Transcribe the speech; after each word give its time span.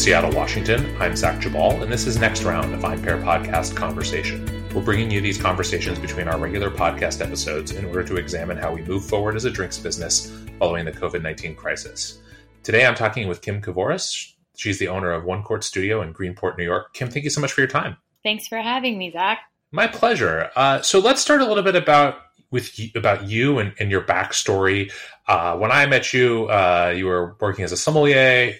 Seattle, 0.00 0.32
Washington, 0.32 0.96
I'm 0.98 1.14
Zach 1.14 1.42
Geballe, 1.42 1.82
and 1.82 1.92
this 1.92 2.06
is 2.06 2.18
Next 2.18 2.42
Round, 2.42 2.72
a 2.72 2.78
VinePair 2.78 3.22
podcast 3.22 3.76
conversation. 3.76 4.46
We're 4.74 4.80
bringing 4.80 5.10
you 5.10 5.20
these 5.20 5.36
conversations 5.36 5.98
between 5.98 6.26
our 6.26 6.38
regular 6.38 6.70
podcast 6.70 7.22
episodes 7.22 7.72
in 7.72 7.84
order 7.84 8.02
to 8.04 8.16
examine 8.16 8.56
how 8.56 8.72
we 8.72 8.80
move 8.80 9.04
forward 9.04 9.36
as 9.36 9.44
a 9.44 9.50
drinks 9.50 9.76
business 9.76 10.34
following 10.58 10.86
the 10.86 10.92
COVID 10.92 11.20
19 11.20 11.54
crisis. 11.54 12.18
Today, 12.62 12.86
I'm 12.86 12.94
talking 12.94 13.28
with 13.28 13.42
Kim 13.42 13.60
Kavoris. 13.60 14.32
She's 14.56 14.78
the 14.78 14.88
owner 14.88 15.12
of 15.12 15.24
One 15.24 15.42
Court 15.42 15.64
Studio 15.64 16.00
in 16.00 16.14
Greenport, 16.14 16.56
New 16.56 16.64
York. 16.64 16.94
Kim, 16.94 17.10
thank 17.10 17.24
you 17.24 17.30
so 17.30 17.42
much 17.42 17.52
for 17.52 17.60
your 17.60 17.68
time. 17.68 17.98
Thanks 18.22 18.48
for 18.48 18.56
having 18.56 18.96
me, 18.96 19.10
Zach. 19.10 19.40
My 19.70 19.86
pleasure. 19.86 20.50
Uh, 20.56 20.80
so 20.80 20.98
let's 20.98 21.20
start 21.20 21.42
a 21.42 21.44
little 21.44 21.62
bit 21.62 21.76
about 21.76 22.20
with 22.50 22.78
you, 22.78 22.88
about 22.96 23.28
you 23.28 23.58
and, 23.58 23.74
and 23.78 23.90
your 23.90 24.00
backstory. 24.00 24.90
Uh, 25.28 25.58
when 25.58 25.70
I 25.70 25.84
met 25.84 26.14
you, 26.14 26.46
uh, 26.46 26.94
you 26.96 27.04
were 27.04 27.36
working 27.38 27.66
as 27.66 27.72
a 27.72 27.76
sommelier. 27.76 28.54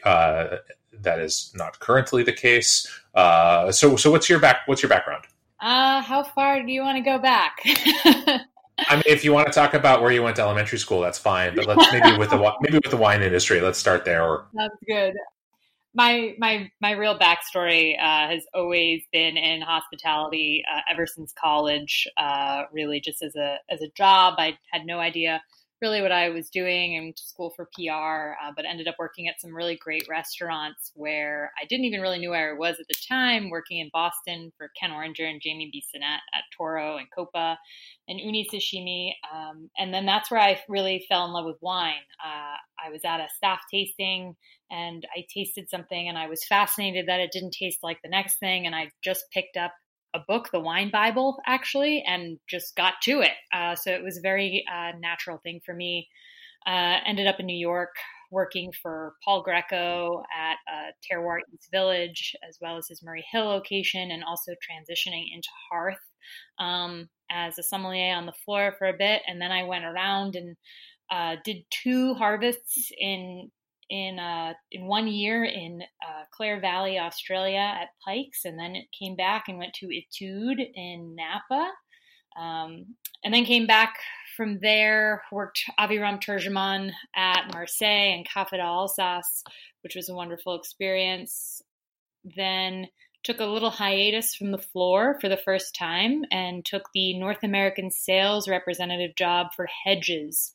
That 1.02 1.20
is 1.20 1.52
not 1.54 1.78
currently 1.80 2.22
the 2.22 2.32
case. 2.32 2.86
Uh, 3.14 3.72
so, 3.72 3.96
so 3.96 4.10
what's 4.10 4.28
your 4.28 4.38
back? 4.38 4.62
What's 4.66 4.82
your 4.82 4.88
background? 4.88 5.24
Uh, 5.60 6.00
how 6.00 6.22
far 6.22 6.62
do 6.62 6.72
you 6.72 6.82
want 6.82 6.96
to 6.96 7.02
go 7.02 7.18
back? 7.18 7.58
I 8.88 8.96
mean, 8.96 9.02
if 9.06 9.24
you 9.24 9.32
want 9.32 9.46
to 9.46 9.52
talk 9.52 9.74
about 9.74 10.00
where 10.00 10.10
you 10.10 10.22
went 10.22 10.36
to 10.36 10.42
elementary 10.42 10.78
school, 10.78 11.00
that's 11.00 11.18
fine. 11.18 11.54
But 11.54 11.66
let's 11.66 11.92
maybe 11.92 12.16
with 12.16 12.30
the 12.30 12.52
maybe 12.60 12.78
with 12.78 12.90
the 12.90 12.96
wine 12.96 13.22
industry, 13.22 13.60
let's 13.60 13.78
start 13.78 14.04
there. 14.04 14.24
Or 14.26 14.46
that's 14.54 14.74
good. 14.86 15.14
My 15.92 16.34
my 16.38 16.70
my 16.80 16.92
real 16.92 17.18
backstory 17.18 17.94
uh, 17.98 18.28
has 18.28 18.42
always 18.54 19.02
been 19.12 19.36
in 19.36 19.60
hospitality 19.60 20.64
uh, 20.72 20.80
ever 20.90 21.06
since 21.06 21.32
college. 21.32 22.08
Uh, 22.16 22.62
really, 22.72 23.00
just 23.00 23.22
as 23.22 23.36
a 23.36 23.56
as 23.68 23.82
a 23.82 23.88
job, 23.88 24.34
I 24.38 24.56
had 24.72 24.86
no 24.86 24.98
idea 24.98 25.42
really 25.80 26.02
what 26.02 26.12
I 26.12 26.28
was 26.28 26.50
doing. 26.50 27.12
To 27.16 27.22
school 27.22 27.50
for 27.50 27.68
PR, 27.74 28.34
uh, 28.42 28.52
but 28.54 28.64
ended 28.64 28.88
up 28.88 28.96
working 28.98 29.28
at 29.28 29.40
some 29.40 29.54
really 29.54 29.76
great 29.76 30.06
restaurants 30.08 30.92
where 30.94 31.52
I 31.60 31.66
didn't 31.66 31.86
even 31.86 32.00
really 32.00 32.18
know 32.18 32.30
where 32.30 32.54
I 32.54 32.58
was 32.58 32.76
at 32.80 32.86
the 32.88 32.94
time, 33.08 33.50
working 33.50 33.78
in 33.78 33.90
Boston 33.92 34.52
for 34.56 34.70
Ken 34.78 34.90
Oringer 34.90 35.28
and 35.28 35.40
Jamie 35.40 35.72
Bissonnette 35.74 36.22
at 36.34 36.44
Toro 36.56 36.96
and 36.96 37.08
Copa 37.14 37.58
and 38.08 38.20
Uni 38.20 38.46
Sashimi. 38.52 39.12
Um, 39.32 39.70
and 39.78 39.92
then 39.92 40.06
that's 40.06 40.30
where 40.30 40.40
I 40.40 40.60
really 40.68 41.04
fell 41.08 41.24
in 41.26 41.32
love 41.32 41.46
with 41.46 41.58
wine. 41.60 41.94
Uh, 42.24 42.56
I 42.84 42.90
was 42.90 43.04
at 43.04 43.20
a 43.20 43.28
staff 43.36 43.60
tasting 43.70 44.36
and 44.70 45.06
I 45.16 45.24
tasted 45.32 45.68
something 45.68 46.08
and 46.08 46.16
I 46.18 46.28
was 46.28 46.44
fascinated 46.44 47.06
that 47.06 47.20
it 47.20 47.30
didn't 47.32 47.52
taste 47.58 47.78
like 47.82 47.98
the 48.02 48.08
next 48.08 48.38
thing. 48.38 48.66
And 48.66 48.74
I 48.74 48.90
just 49.02 49.24
picked 49.32 49.56
up 49.56 49.72
a 50.14 50.20
book, 50.26 50.50
the 50.52 50.60
Wine 50.60 50.90
Bible, 50.90 51.38
actually, 51.46 52.02
and 52.06 52.38
just 52.48 52.76
got 52.76 52.94
to 53.02 53.20
it. 53.20 53.32
Uh, 53.52 53.74
so 53.74 53.90
it 53.90 54.02
was 54.02 54.18
a 54.18 54.22
very 54.22 54.64
uh, 54.72 54.92
natural 54.98 55.38
thing 55.38 55.60
for 55.64 55.74
me. 55.74 56.08
Uh, 56.66 56.98
ended 57.06 57.26
up 57.26 57.40
in 57.40 57.46
New 57.46 57.56
York 57.56 57.94
working 58.30 58.72
for 58.82 59.14
Paul 59.24 59.44
Grieco 59.44 60.22
at 60.36 60.56
uh, 60.72 60.90
Terroir 61.02 61.38
East 61.52 61.68
Village, 61.72 62.34
as 62.48 62.58
well 62.60 62.76
as 62.76 62.86
his 62.88 63.02
Murray 63.02 63.24
Hill 63.32 63.46
location, 63.46 64.10
and 64.10 64.22
also 64.22 64.52
transitioning 64.52 65.24
into 65.34 65.48
Hearth 65.70 65.98
um, 66.58 67.08
as 67.30 67.58
a 67.58 67.62
sommelier 67.62 68.14
on 68.14 68.26
the 68.26 68.32
floor 68.44 68.74
for 68.78 68.88
a 68.88 68.96
bit. 68.96 69.22
And 69.26 69.40
then 69.40 69.50
I 69.50 69.64
went 69.64 69.84
around 69.84 70.36
and 70.36 70.56
uh, 71.10 71.36
did 71.44 71.64
two 71.70 72.14
harvests 72.14 72.90
in 72.98 73.50
in 73.90 74.18
uh, 74.18 74.54
in 74.70 74.86
one 74.86 75.08
year 75.08 75.44
in 75.44 75.82
uh, 76.02 76.24
Clare 76.30 76.60
Valley, 76.60 76.98
Australia, 76.98 77.58
at 77.58 77.88
Pikes, 78.04 78.44
and 78.44 78.58
then 78.58 78.76
it 78.76 78.86
came 78.96 79.16
back 79.16 79.44
and 79.48 79.58
went 79.58 79.74
to 79.74 79.88
Etude 79.88 80.60
in 80.74 81.16
Napa, 81.16 81.70
um, 82.40 82.86
and 83.24 83.34
then 83.34 83.44
came 83.44 83.66
back 83.66 83.96
from 84.36 84.60
there. 84.62 85.22
Worked 85.32 85.64
Aviram 85.78 86.20
Turgeman 86.22 86.92
at 87.16 87.52
Marseille 87.52 88.14
and 88.14 88.26
Café 88.26 88.58
d'Alsace, 88.58 89.42
which 89.82 89.96
was 89.96 90.08
a 90.08 90.14
wonderful 90.14 90.54
experience. 90.54 91.60
Then 92.36 92.86
took 93.22 93.40
a 93.40 93.44
little 93.44 93.70
hiatus 93.70 94.34
from 94.34 94.50
the 94.50 94.58
floor 94.58 95.18
for 95.20 95.28
the 95.28 95.36
first 95.36 95.74
time 95.74 96.22
and 96.30 96.64
took 96.64 96.84
the 96.94 97.18
North 97.18 97.42
American 97.42 97.90
sales 97.90 98.48
representative 98.48 99.14
job 99.16 99.48
for 99.54 99.66
Hedges, 99.84 100.54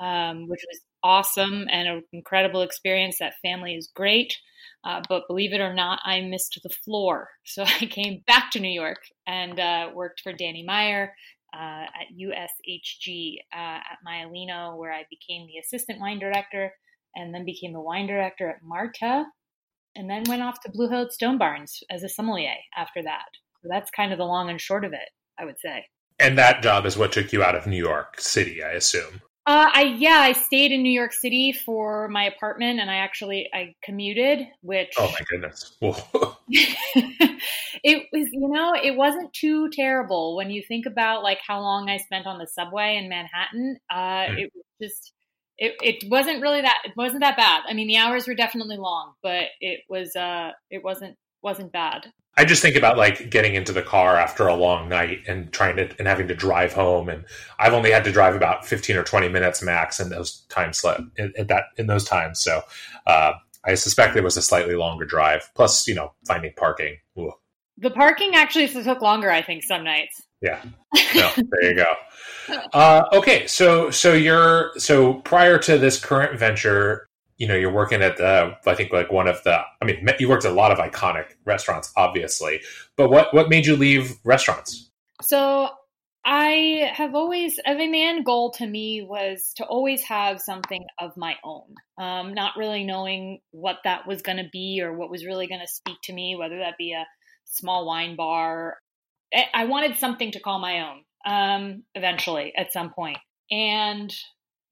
um, 0.00 0.48
which 0.48 0.64
was 0.70 0.80
awesome 1.06 1.66
and 1.70 1.88
an 1.88 2.02
incredible 2.12 2.62
experience. 2.62 3.18
That 3.20 3.34
family 3.42 3.74
is 3.76 3.90
great. 3.94 4.36
Uh, 4.84 5.02
but 5.08 5.22
believe 5.28 5.52
it 5.52 5.60
or 5.60 5.72
not, 5.72 6.00
I 6.04 6.20
missed 6.20 6.58
the 6.62 6.68
floor. 6.68 7.28
So 7.44 7.62
I 7.62 7.86
came 7.86 8.22
back 8.26 8.50
to 8.50 8.60
New 8.60 8.68
York 8.68 8.98
and 9.26 9.58
uh, 9.58 9.90
worked 9.94 10.20
for 10.20 10.32
Danny 10.32 10.64
Meyer 10.64 11.14
uh, 11.54 11.84
at 11.84 12.08
USHG 12.20 13.36
uh, 13.54 13.78
at 13.78 13.98
Maialino, 14.06 14.76
where 14.76 14.92
I 14.92 15.04
became 15.08 15.46
the 15.46 15.58
assistant 15.58 16.00
wine 16.00 16.18
director 16.18 16.72
and 17.14 17.32
then 17.32 17.44
became 17.44 17.72
the 17.72 17.80
wine 17.80 18.06
director 18.06 18.50
at 18.50 18.62
Marta, 18.62 19.24
and 19.94 20.10
then 20.10 20.24
went 20.26 20.42
off 20.42 20.60
to 20.60 20.70
Blue 20.70 20.88
Hill 20.88 21.08
Stone 21.10 21.38
Barns 21.38 21.82
as 21.88 22.02
a 22.02 22.08
sommelier 22.08 22.56
after 22.76 23.02
that. 23.02 23.24
So 23.62 23.68
that's 23.70 23.90
kind 23.90 24.12
of 24.12 24.18
the 24.18 24.24
long 24.24 24.50
and 24.50 24.60
short 24.60 24.84
of 24.84 24.92
it, 24.92 25.08
I 25.38 25.46
would 25.46 25.58
say. 25.64 25.86
And 26.18 26.36
that 26.36 26.62
job 26.62 26.84
is 26.84 26.98
what 26.98 27.12
took 27.12 27.32
you 27.32 27.42
out 27.42 27.54
of 27.54 27.66
New 27.66 27.82
York 27.82 28.20
City, 28.20 28.62
I 28.62 28.72
assume. 28.72 29.22
Uh, 29.46 29.70
I 29.72 29.82
yeah, 29.98 30.18
I 30.18 30.32
stayed 30.32 30.72
in 30.72 30.82
New 30.82 30.90
York 30.90 31.12
City 31.12 31.52
for 31.52 32.08
my 32.08 32.24
apartment, 32.24 32.80
and 32.80 32.90
I 32.90 32.96
actually 32.96 33.48
I 33.54 33.74
commuted, 33.80 34.48
which 34.60 34.92
oh 34.98 35.06
my 35.06 35.24
goodness, 35.30 35.76
it 37.84 38.06
was 38.12 38.28
you 38.32 38.48
know 38.48 38.74
it 38.74 38.96
wasn't 38.96 39.32
too 39.32 39.68
terrible 39.70 40.34
when 40.34 40.50
you 40.50 40.64
think 40.66 40.84
about 40.84 41.22
like 41.22 41.38
how 41.46 41.60
long 41.60 41.88
I 41.88 41.98
spent 41.98 42.26
on 42.26 42.38
the 42.38 42.46
subway 42.48 42.96
in 42.96 43.08
Manhattan. 43.08 43.76
Uh, 43.88 44.26
mm. 44.26 44.38
It 44.40 44.52
was 44.52 44.64
just 44.82 45.12
it 45.58 45.74
it 45.80 46.10
wasn't 46.10 46.42
really 46.42 46.62
that 46.62 46.78
it 46.84 46.92
wasn't 46.96 47.20
that 47.20 47.36
bad. 47.36 47.62
I 47.68 47.72
mean, 47.72 47.86
the 47.86 47.98
hours 47.98 48.26
were 48.26 48.34
definitely 48.34 48.78
long, 48.78 49.12
but 49.22 49.44
it 49.60 49.82
was 49.88 50.16
uh 50.16 50.50
it 50.70 50.82
wasn't 50.82 51.16
wasn't 51.40 51.70
bad. 51.70 52.12
I 52.36 52.44
just 52.44 52.60
think 52.60 52.76
about 52.76 52.98
like 52.98 53.30
getting 53.30 53.54
into 53.54 53.72
the 53.72 53.82
car 53.82 54.16
after 54.16 54.46
a 54.46 54.54
long 54.54 54.88
night 54.88 55.22
and 55.26 55.50
trying 55.52 55.76
to 55.76 55.88
and 55.98 56.06
having 56.06 56.28
to 56.28 56.34
drive 56.34 56.72
home, 56.72 57.08
and 57.08 57.24
I've 57.58 57.72
only 57.72 57.90
had 57.90 58.04
to 58.04 58.12
drive 58.12 58.34
about 58.34 58.66
fifteen 58.66 58.96
or 58.96 59.02
twenty 59.02 59.28
minutes 59.28 59.62
max 59.62 60.00
in 60.00 60.10
those 60.10 60.42
time 60.48 60.72
slip 60.72 61.00
in 61.16 61.46
that 61.46 61.64
in 61.78 61.86
those 61.86 62.04
times. 62.04 62.42
So 62.42 62.60
uh, 63.06 63.32
I 63.64 63.74
suspect 63.74 64.16
it 64.16 64.24
was 64.24 64.36
a 64.36 64.42
slightly 64.42 64.74
longer 64.74 65.06
drive. 65.06 65.50
Plus, 65.54 65.88
you 65.88 65.94
know, 65.94 66.12
finding 66.26 66.52
parking. 66.56 66.98
Ooh. 67.18 67.32
The 67.78 67.90
parking 67.90 68.34
actually 68.34 68.68
took 68.68 69.02
longer, 69.02 69.30
I 69.30 69.42
think, 69.42 69.62
some 69.62 69.84
nights. 69.84 70.22
Yeah. 70.40 70.62
No, 71.14 71.30
there 71.36 71.70
you 71.70 71.74
go. 71.74 71.86
Uh, 72.72 73.04
okay, 73.12 73.46
so 73.46 73.90
so 73.90 74.12
you're 74.12 74.72
so 74.76 75.14
prior 75.14 75.58
to 75.58 75.78
this 75.78 76.02
current 76.02 76.38
venture, 76.38 77.08
you 77.38 77.46
know 77.46 77.54
you're 77.54 77.72
working 77.72 78.02
at 78.02 78.16
the 78.16 78.56
i 78.66 78.74
think 78.74 78.92
like 78.92 79.10
one 79.10 79.28
of 79.28 79.42
the 79.44 79.58
i 79.82 79.84
mean 79.84 80.06
you 80.18 80.28
worked 80.28 80.44
at 80.44 80.52
a 80.52 80.54
lot 80.54 80.72
of 80.72 80.78
iconic 80.78 81.34
restaurants 81.44 81.92
obviously 81.96 82.60
but 82.96 83.10
what 83.10 83.32
what 83.34 83.48
made 83.48 83.66
you 83.66 83.76
leave 83.76 84.16
restaurants? 84.24 84.90
So 85.22 85.68
i 86.24 86.90
have 86.92 87.14
always 87.14 87.58
i 87.66 87.74
think 87.74 87.92
the 87.92 88.02
end 88.02 88.24
goal 88.24 88.50
to 88.52 88.66
me 88.66 89.02
was 89.02 89.52
to 89.56 89.64
always 89.64 90.02
have 90.02 90.40
something 90.40 90.84
of 91.00 91.16
my 91.16 91.36
own 91.44 91.74
um, 91.98 92.34
not 92.34 92.56
really 92.56 92.84
knowing 92.84 93.40
what 93.52 93.78
that 93.84 94.06
was 94.06 94.22
going 94.22 94.38
to 94.38 94.48
be 94.52 94.80
or 94.82 94.94
what 94.94 95.10
was 95.10 95.24
really 95.24 95.46
going 95.46 95.60
to 95.60 95.68
speak 95.68 95.96
to 96.04 96.12
me 96.12 96.36
whether 96.36 96.58
that 96.58 96.74
be 96.78 96.92
a 96.92 97.06
small 97.46 97.86
wine 97.86 98.16
bar. 98.16 98.76
I 99.54 99.64
wanted 99.64 99.96
something 99.96 100.32
to 100.32 100.40
call 100.40 100.60
my 100.60 100.80
own 100.80 101.04
um, 101.26 101.82
eventually 101.94 102.52
at 102.56 102.72
some 102.72 102.92
point. 102.92 103.18
And 103.50 104.14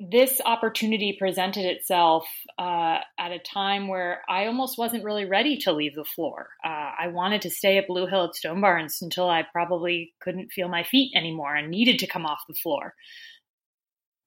this 0.01 0.41
opportunity 0.45 1.17
presented 1.19 1.65
itself 1.65 2.27
uh, 2.59 2.99
at 3.19 3.31
a 3.31 3.39
time 3.39 3.87
where 3.87 4.23
I 4.29 4.47
almost 4.47 4.77
wasn't 4.77 5.05
really 5.05 5.25
ready 5.25 5.57
to 5.59 5.73
leave 5.73 5.95
the 5.95 6.05
floor. 6.05 6.49
Uh, 6.65 6.91
I 6.99 7.09
wanted 7.09 7.43
to 7.43 7.51
stay 7.51 7.79
at 7.79 7.87
Blue 7.87 8.07
Hill 8.07 8.25
at 8.25 8.35
Stone 8.35 8.61
Barns 8.61 8.99
until 9.01 9.29
I 9.29 9.47
probably 9.53 10.13
couldn't 10.21 10.51
feel 10.53 10.69
my 10.69 10.83
feet 10.83 11.13
anymore 11.15 11.55
and 11.55 11.71
needed 11.71 12.01
to 12.01 12.09
come 12.09 12.27
off 12.27 12.41
the 12.49 12.55
floor. 12.55 12.95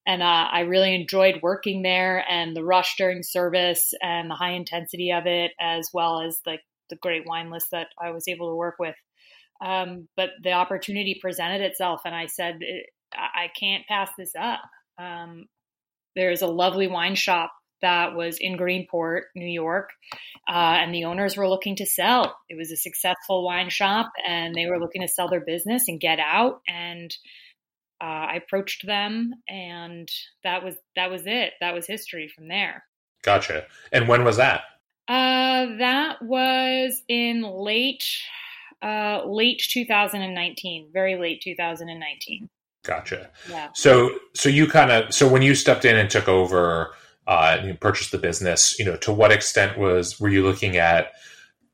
And 0.06 0.24
uh, 0.24 0.48
I 0.50 0.62
really 0.62 0.96
enjoyed 0.96 1.42
working 1.44 1.82
there 1.82 2.24
and 2.30 2.56
the 2.56 2.64
rush 2.64 2.96
during 2.98 3.22
service 3.24 3.94
and 4.02 4.30
the 4.30 4.36
high 4.36 4.54
intensity 4.54 5.12
of 5.12 5.26
it, 5.26 5.52
as 5.60 5.90
well 5.94 6.22
as 6.22 6.40
the, 6.46 6.60
the 6.90 6.96
great 6.96 7.28
wine 7.28 7.52
list 7.52 7.72
that 7.72 7.88
I 8.02 8.12
was 8.12 8.30
able 8.30 8.50
to 8.50 8.56
work 8.56 8.76
with. 8.80 8.96
Um, 9.60 10.08
but 10.16 10.30
the 10.42 10.54
opportunity 10.54 11.20
presented 11.22 11.60
itself, 11.60 12.02
and 12.06 12.16
I 12.16 12.28
said, 12.28 12.60
I 13.14 13.50
can't 13.60 13.86
pass 13.88 14.10
this 14.18 14.32
up. 14.40 14.62
Um, 14.98 15.48
there's 16.18 16.42
a 16.42 16.48
lovely 16.48 16.88
wine 16.88 17.16
shop 17.16 17.54
that 17.82 18.16
was 18.16 18.38
in 18.40 18.58
Greenport, 18.58 19.22
New 19.36 19.48
York, 19.48 19.92
uh, 20.50 20.52
and 20.82 20.94
the 20.94 21.06
owners 21.06 21.38
were 21.38 21.48
looking 21.48 21.76
to 21.76 21.86
sell. 21.86 22.36
It 22.50 22.58
was 22.58 22.72
a 22.72 22.76
successful 22.76 23.46
wine 23.46 23.70
shop, 23.70 24.12
and 24.28 24.56
they 24.56 24.66
were 24.66 24.80
looking 24.80 25.04
to 25.04 25.08
sell 25.08 25.30
their 25.30 25.46
business 25.46 25.88
and 25.88 26.00
get 26.00 26.20
out. 26.20 26.62
And 26.68 27.16
uh, 28.02 28.34
I 28.34 28.42
approached 28.44 28.86
them, 28.86 29.32
and 29.48 30.10
that 30.44 30.64
was 30.64 30.76
that 30.96 31.12
was 31.12 31.24
it. 31.28 31.54
That 31.62 31.76
was 31.76 31.86
history 31.86 32.28
from 32.28 32.48
there. 32.48 32.84
Gotcha. 33.24 33.66
And 33.92 34.08
when 34.08 34.24
was 34.24 34.38
that? 34.38 34.62
Uh, 35.08 35.78
that 35.78 36.18
was 36.22 37.02
in 37.08 37.44
late 37.44 38.06
uh, 38.82 39.22
late 39.26 39.64
2019, 39.70 40.90
very 40.92 41.20
late 41.20 41.42
2019. 41.44 42.50
Gotcha. 42.88 43.30
Yeah. 43.50 43.70
So 43.74 44.10
so 44.34 44.50
you 44.50 44.68
kind 44.68 44.92
of 44.92 45.14
so 45.14 45.28
when 45.28 45.44
you 45.44 45.54
stepped 45.54 45.86
in 45.86 45.96
and 45.96 46.10
took 46.10 46.28
over 46.28 46.96
uh, 47.28 47.62
you 47.64 47.74
purchased 47.76 48.12
the 48.12 48.18
business. 48.18 48.80
You 48.80 48.86
know, 48.86 48.96
to 48.98 49.12
what 49.12 49.32
extent 49.32 49.78
was 49.78 50.20
were 50.20 50.30
you 50.30 50.44
looking 50.44 50.78
at 50.78 51.12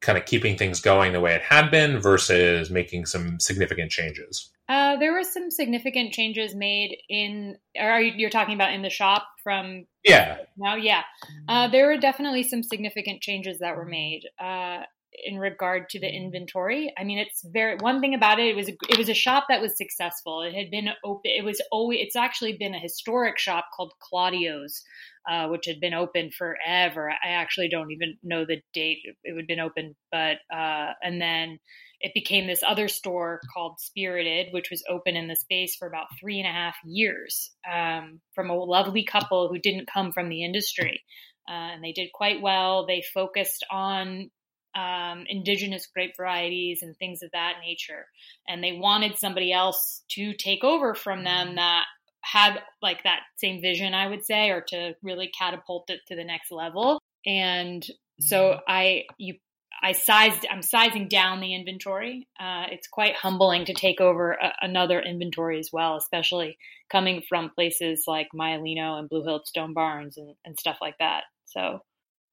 kind 0.01 0.17
of 0.17 0.25
keeping 0.25 0.57
things 0.57 0.81
going 0.81 1.13
the 1.13 1.21
way 1.21 1.33
it 1.33 1.41
had 1.41 1.69
been 1.69 1.99
versus 1.99 2.69
making 2.69 3.05
some 3.05 3.39
significant 3.39 3.91
changes? 3.91 4.49
Uh, 4.67 4.95
there 4.97 5.13
were 5.13 5.23
some 5.23 5.51
significant 5.51 6.11
changes 6.11 6.55
made 6.55 6.97
in. 7.07 7.57
Are 7.79 8.01
you, 8.01 8.13
you're 8.15 8.29
talking 8.29 8.55
about 8.55 8.73
in 8.73 8.81
the 8.81 8.89
shop 8.89 9.27
from? 9.43 9.85
Yeah. 10.03 10.39
Now, 10.57 10.75
yeah, 10.75 11.03
uh, 11.47 11.67
there 11.67 11.85
were 11.87 11.97
definitely 11.97 12.43
some 12.43 12.63
significant 12.63 13.21
changes 13.21 13.59
that 13.59 13.75
were 13.75 13.85
made. 13.85 14.23
Uh, 14.39 14.83
in 15.23 15.37
regard 15.37 15.89
to 15.89 15.99
the 15.99 16.09
inventory. 16.09 16.93
I 16.97 17.03
mean, 17.03 17.19
it's 17.19 17.43
very 17.45 17.77
one 17.77 18.01
thing 18.01 18.13
about 18.13 18.39
it. 18.39 18.47
It 18.47 18.55
was 18.55 18.67
it 18.69 18.97
was 18.97 19.09
a 19.09 19.13
shop 19.13 19.45
that 19.49 19.61
was 19.61 19.77
successful. 19.77 20.41
It 20.41 20.53
had 20.53 20.71
been 20.71 20.89
open. 21.03 21.31
It 21.35 21.43
was 21.43 21.61
always. 21.71 21.99
It's 22.01 22.15
actually 22.15 22.57
been 22.57 22.75
a 22.75 22.79
historic 22.79 23.39
shop 23.39 23.65
called 23.75 23.93
Claudio's, 23.99 24.81
uh, 25.29 25.47
which 25.47 25.65
had 25.65 25.79
been 25.79 25.93
open 25.93 26.31
forever. 26.31 27.11
I 27.11 27.29
actually 27.29 27.69
don't 27.69 27.91
even 27.91 28.17
know 28.23 28.45
the 28.45 28.61
date 28.73 28.99
it 29.23 29.35
had 29.35 29.47
been 29.47 29.59
open, 29.59 29.95
but 30.11 30.37
uh, 30.53 30.93
and 31.01 31.21
then 31.21 31.59
it 32.03 32.13
became 32.13 32.47
this 32.47 32.63
other 32.67 32.89
store 32.89 33.39
called 33.53 33.79
Spirited, 33.79 34.47
which 34.51 34.69
was 34.69 34.83
open 34.89 35.15
in 35.15 35.29
the 35.29 35.37
space 35.37 35.75
for 35.75 35.87
about 35.87 36.07
three 36.19 36.37
and 36.39 36.47
a 36.47 36.51
half 36.51 36.75
years 36.83 37.51
um, 37.71 38.19
from 38.35 38.49
a 38.49 38.55
lovely 38.55 39.05
couple 39.05 39.47
who 39.47 39.57
didn't 39.57 39.89
come 39.91 40.11
from 40.11 40.27
the 40.27 40.43
industry. 40.43 41.01
Uh, 41.47 41.75
and 41.75 41.83
they 41.83 41.93
did 41.93 42.11
quite 42.13 42.41
well. 42.41 42.85
They 42.85 43.03
focused 43.13 43.65
on 43.71 44.29
um, 44.75 45.25
indigenous 45.27 45.87
grape 45.93 46.15
varieties 46.17 46.81
and 46.81 46.97
things 46.97 47.21
of 47.21 47.31
that 47.31 47.55
nature. 47.65 48.07
And 48.47 48.63
they 48.63 48.73
wanted 48.73 49.17
somebody 49.17 49.53
else 49.53 50.03
to 50.11 50.33
take 50.33 50.63
over 50.63 50.93
from 50.93 51.23
them 51.23 51.47
mm-hmm. 51.47 51.55
that 51.57 51.85
had 52.21 52.59
like 52.81 53.03
that 53.03 53.19
same 53.37 53.61
vision, 53.61 53.93
I 53.93 54.07
would 54.07 54.25
say, 54.25 54.49
or 54.49 54.61
to 54.69 54.95
really 55.03 55.29
catapult 55.37 55.89
it 55.89 55.99
to 56.07 56.15
the 56.15 56.23
next 56.23 56.51
level. 56.51 56.99
And 57.25 57.85
so 58.19 58.37
mm-hmm. 58.37 58.59
I, 58.67 59.03
you, 59.17 59.35
I 59.81 59.91
sized, 59.91 60.45
I'm 60.49 60.61
sizing 60.61 61.09
down 61.09 61.41
the 61.41 61.53
inventory. 61.53 62.27
Uh, 62.39 62.65
it's 62.71 62.87
quite 62.87 63.15
humbling 63.15 63.65
to 63.65 63.73
take 63.73 63.99
over 63.99 64.31
a, 64.31 64.53
another 64.61 65.01
inventory 65.01 65.59
as 65.59 65.69
well, 65.73 65.97
especially 65.97 66.57
coming 66.89 67.21
from 67.27 67.51
places 67.53 68.05
like 68.07 68.29
Maialino 68.33 68.97
and 68.97 69.09
Blue 69.09 69.23
Hill 69.23 69.41
Stone 69.43 69.73
Barns 69.73 70.17
and, 70.17 70.35
and 70.45 70.57
stuff 70.57 70.77
like 70.79 70.97
that. 70.99 71.23
So 71.45 71.79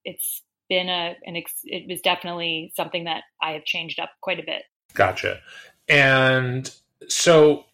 it's 0.05 0.43
been 0.71 0.89
a 0.89 1.17
an 1.25 1.37
ex- 1.37 1.65
it 1.65 1.87
was 1.87 2.01
definitely 2.01 2.73
something 2.75 3.05
that 3.05 3.25
I 3.43 3.53
have 3.53 3.65
changed 3.67 4.01
up 4.01 4.11
quite 4.23 4.39
a 4.39 4.43
bit. 4.43 4.63
Gotcha. 4.95 5.41
And 5.89 6.73
so 7.09 7.67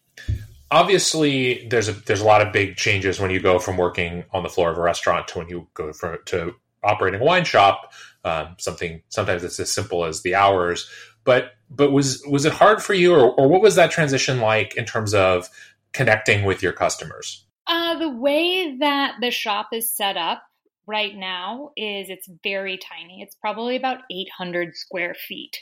obviously 0.69 1.67
there's 1.69 1.87
a 1.87 1.93
there's 1.93 2.21
a 2.21 2.25
lot 2.25 2.41
of 2.41 2.51
big 2.51 2.75
changes 2.75 3.19
when 3.19 3.31
you 3.31 3.39
go 3.39 3.59
from 3.59 3.77
working 3.77 4.25
on 4.33 4.43
the 4.43 4.49
floor 4.49 4.69
of 4.71 4.77
a 4.77 4.81
restaurant 4.81 5.27
to 5.29 5.37
when 5.37 5.47
you 5.47 5.67
go 5.73 5.93
from 5.93 6.17
to 6.25 6.53
operating 6.83 7.21
a 7.21 7.23
wine 7.23 7.45
shop. 7.45 7.93
Um, 8.25 8.55
something 8.59 9.01
sometimes 9.09 9.43
it's 9.43 9.59
as 9.59 9.71
simple 9.71 10.03
as 10.03 10.23
the 10.23 10.35
hours, 10.35 10.89
but 11.23 11.51
but 11.69 11.91
was 11.91 12.23
was 12.29 12.45
it 12.45 12.53
hard 12.53 12.81
for 12.81 12.93
you, 12.93 13.13
or, 13.13 13.31
or 13.33 13.47
what 13.47 13.61
was 13.61 13.75
that 13.75 13.91
transition 13.91 14.41
like 14.41 14.75
in 14.75 14.85
terms 14.85 15.13
of 15.13 15.49
connecting 15.93 16.43
with 16.43 16.61
your 16.61 16.73
customers? 16.73 17.45
Uh, 17.67 17.97
the 17.99 18.09
way 18.09 18.77
that 18.79 19.15
the 19.21 19.31
shop 19.31 19.67
is 19.73 19.89
set 19.89 20.15
up, 20.17 20.41
right 20.87 21.13
now 21.13 21.71
is 21.75 22.09
it's 22.09 22.29
very 22.43 22.77
tiny. 22.77 23.21
It's 23.21 23.35
probably 23.35 23.75
about 23.75 23.99
800 24.09 24.75
square 24.75 25.15
feet. 25.27 25.55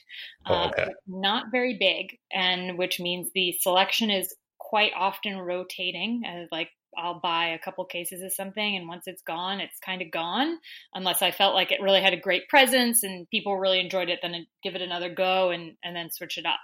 Oh, 0.46 0.54
uh, 0.54 0.68
okay. 0.68 0.84
Uh, 0.84 0.90
not 1.08 1.46
very 1.52 1.78
big, 1.80 2.18
and 2.32 2.78
which 2.78 3.00
means 3.00 3.30
the 3.34 3.54
selection 3.60 4.10
is 4.10 4.34
quite 4.60 4.92
often 4.96 5.38
rotating. 5.38 6.22
Uh, 6.26 6.46
like 6.52 6.70
I'll 6.98 7.20
buy 7.20 7.48
a 7.48 7.60
couple 7.60 7.84
cases 7.86 8.22
of 8.22 8.34
something, 8.34 8.76
and 8.76 8.88
once 8.88 9.04
it's 9.08 9.24
gone, 9.24 9.60
it's 9.60 9.80
kind 9.80 10.02
of 10.02 10.12
gone. 10.12 10.58
Unless 10.94 11.22
I 11.22 11.32
felt 11.32 11.56
like 11.56 11.72
it 11.72 11.82
really 11.82 12.02
had 12.02 12.14
a 12.14 12.20
great 12.20 12.48
presence 12.48 13.04
and 13.04 13.30
people 13.30 13.58
really 13.58 13.80
enjoyed 13.80 14.10
it, 14.10 14.20
then 14.22 14.36
I'd 14.36 14.48
give 14.64 14.76
it 14.76 14.82
another 14.82 15.14
go 15.14 15.50
and 15.50 15.74
and 15.84 15.96
then 15.96 16.12
switch 16.12 16.38
it 16.38 16.46
up 16.46 16.60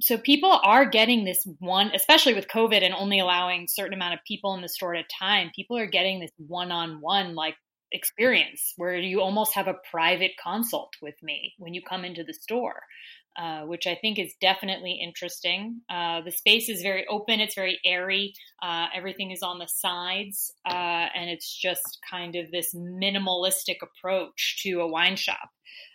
so 0.00 0.16
people 0.16 0.60
are 0.62 0.88
getting 0.88 1.24
this 1.24 1.44
one 1.58 1.90
especially 1.94 2.34
with 2.34 2.46
covid 2.48 2.82
and 2.82 2.94
only 2.94 3.18
allowing 3.18 3.66
certain 3.68 3.94
amount 3.94 4.14
of 4.14 4.20
people 4.26 4.54
in 4.54 4.62
the 4.62 4.68
store 4.68 4.94
at 4.94 5.04
a 5.04 5.24
time 5.24 5.50
people 5.54 5.76
are 5.76 5.86
getting 5.86 6.20
this 6.20 6.30
one-on-one 6.36 7.34
like 7.34 7.56
experience 7.92 8.74
where 8.76 8.96
you 8.96 9.20
almost 9.20 9.54
have 9.54 9.68
a 9.68 9.76
private 9.90 10.32
consult 10.42 10.92
with 11.00 11.14
me 11.22 11.54
when 11.58 11.74
you 11.74 11.82
come 11.82 12.04
into 12.04 12.24
the 12.24 12.34
store, 12.34 12.82
uh, 13.38 13.62
which 13.62 13.86
I 13.86 13.94
think 13.94 14.18
is 14.18 14.34
definitely 14.40 15.00
interesting. 15.02 15.80
Uh, 15.88 16.20
the 16.22 16.30
space 16.30 16.68
is 16.68 16.82
very 16.82 17.06
open, 17.08 17.40
it's 17.40 17.54
very 17.54 17.78
airy, 17.84 18.34
uh, 18.62 18.86
everything 18.94 19.30
is 19.30 19.42
on 19.42 19.58
the 19.58 19.68
sides, 19.68 20.52
uh, 20.66 21.06
and 21.14 21.30
it's 21.30 21.56
just 21.56 21.98
kind 22.10 22.34
of 22.36 22.50
this 22.50 22.74
minimalistic 22.74 23.76
approach 23.82 24.60
to 24.64 24.80
a 24.80 24.88
wine 24.88 25.16
shop. 25.16 25.50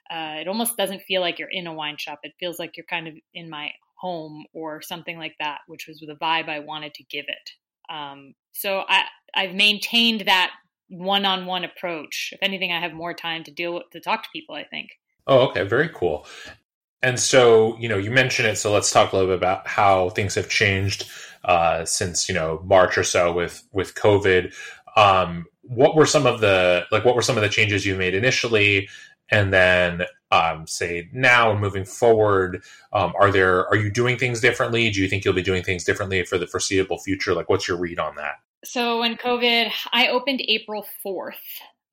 Uh, 0.09 0.37
it 0.41 0.47
almost 0.47 0.77
doesn't 0.77 1.01
feel 1.01 1.21
like 1.21 1.39
you're 1.39 1.49
in 1.51 1.67
a 1.67 1.73
wine 1.73 1.97
shop, 1.97 2.19
it 2.23 2.33
feels 2.39 2.59
like 2.59 2.77
you're 2.77 2.85
kind 2.89 3.07
of 3.07 3.13
in 3.33 3.49
my 3.49 3.69
home 3.99 4.45
or 4.53 4.81
something 4.81 5.17
like 5.17 5.35
that, 5.39 5.59
which 5.67 5.87
was 5.87 5.99
the 5.99 6.17
vibe 6.21 6.49
I 6.49 6.59
wanted 6.59 6.93
to 6.95 7.03
give 7.03 7.25
it. 7.27 7.93
Um, 7.93 8.33
so 8.53 8.83
I, 8.87 9.03
I've 9.33 9.53
maintained 9.53 10.23
that 10.27 10.51
one-on-one 10.93 11.63
approach. 11.63 12.29
If 12.33 12.39
anything, 12.41 12.71
I 12.71 12.79
have 12.79 12.93
more 12.93 13.13
time 13.13 13.43
to 13.45 13.51
deal 13.51 13.73
with 13.73 13.89
to 13.91 13.99
talk 13.99 14.23
to 14.23 14.29
people. 14.31 14.55
I 14.55 14.63
think. 14.63 14.91
Oh, 15.27 15.47
okay, 15.49 15.63
very 15.63 15.89
cool. 15.89 16.25
And 17.01 17.19
so, 17.19 17.77
you 17.79 17.89
know, 17.89 17.97
you 17.97 18.11
mentioned 18.11 18.47
it. 18.47 18.57
So 18.57 18.71
let's 18.71 18.89
talk 18.89 19.11
a 19.11 19.15
little 19.17 19.31
bit 19.31 19.37
about 19.37 19.67
how 19.67 20.09
things 20.09 20.35
have 20.35 20.49
changed 20.49 21.05
uh, 21.43 21.83
since 21.85 22.29
you 22.29 22.35
know 22.35 22.61
March 22.63 22.97
or 22.97 23.03
so 23.03 23.33
with 23.33 23.63
with 23.71 23.95
COVID. 23.95 24.53
Um, 24.95 25.45
what 25.61 25.95
were 25.95 26.05
some 26.05 26.25
of 26.25 26.41
the 26.41 26.85
like? 26.91 27.05
What 27.05 27.15
were 27.15 27.21
some 27.21 27.37
of 27.37 27.43
the 27.43 27.49
changes 27.49 27.85
you 27.85 27.95
made 27.95 28.13
initially, 28.13 28.89
and 29.29 29.53
then 29.53 30.03
um, 30.31 30.65
say 30.67 31.09
now 31.11 31.51
and 31.51 31.59
moving 31.59 31.85
forward? 31.85 32.63
Um, 32.93 33.13
are 33.19 33.31
there 33.31 33.67
are 33.67 33.75
you 33.75 33.91
doing 33.91 34.17
things 34.17 34.39
differently? 34.39 34.89
Do 34.89 35.01
you 35.01 35.07
think 35.07 35.25
you'll 35.25 35.33
be 35.33 35.43
doing 35.43 35.63
things 35.63 35.83
differently 35.83 36.23
for 36.25 36.37
the 36.37 36.47
foreseeable 36.47 36.99
future? 36.99 37.33
Like, 37.33 37.49
what's 37.49 37.67
your 37.67 37.77
read 37.77 37.99
on 37.99 38.15
that? 38.15 38.35
So 38.63 38.99
when 38.99 39.17
COVID, 39.17 39.71
I 39.91 40.07
opened 40.07 40.41
April 40.47 40.85
4th, 41.05 41.33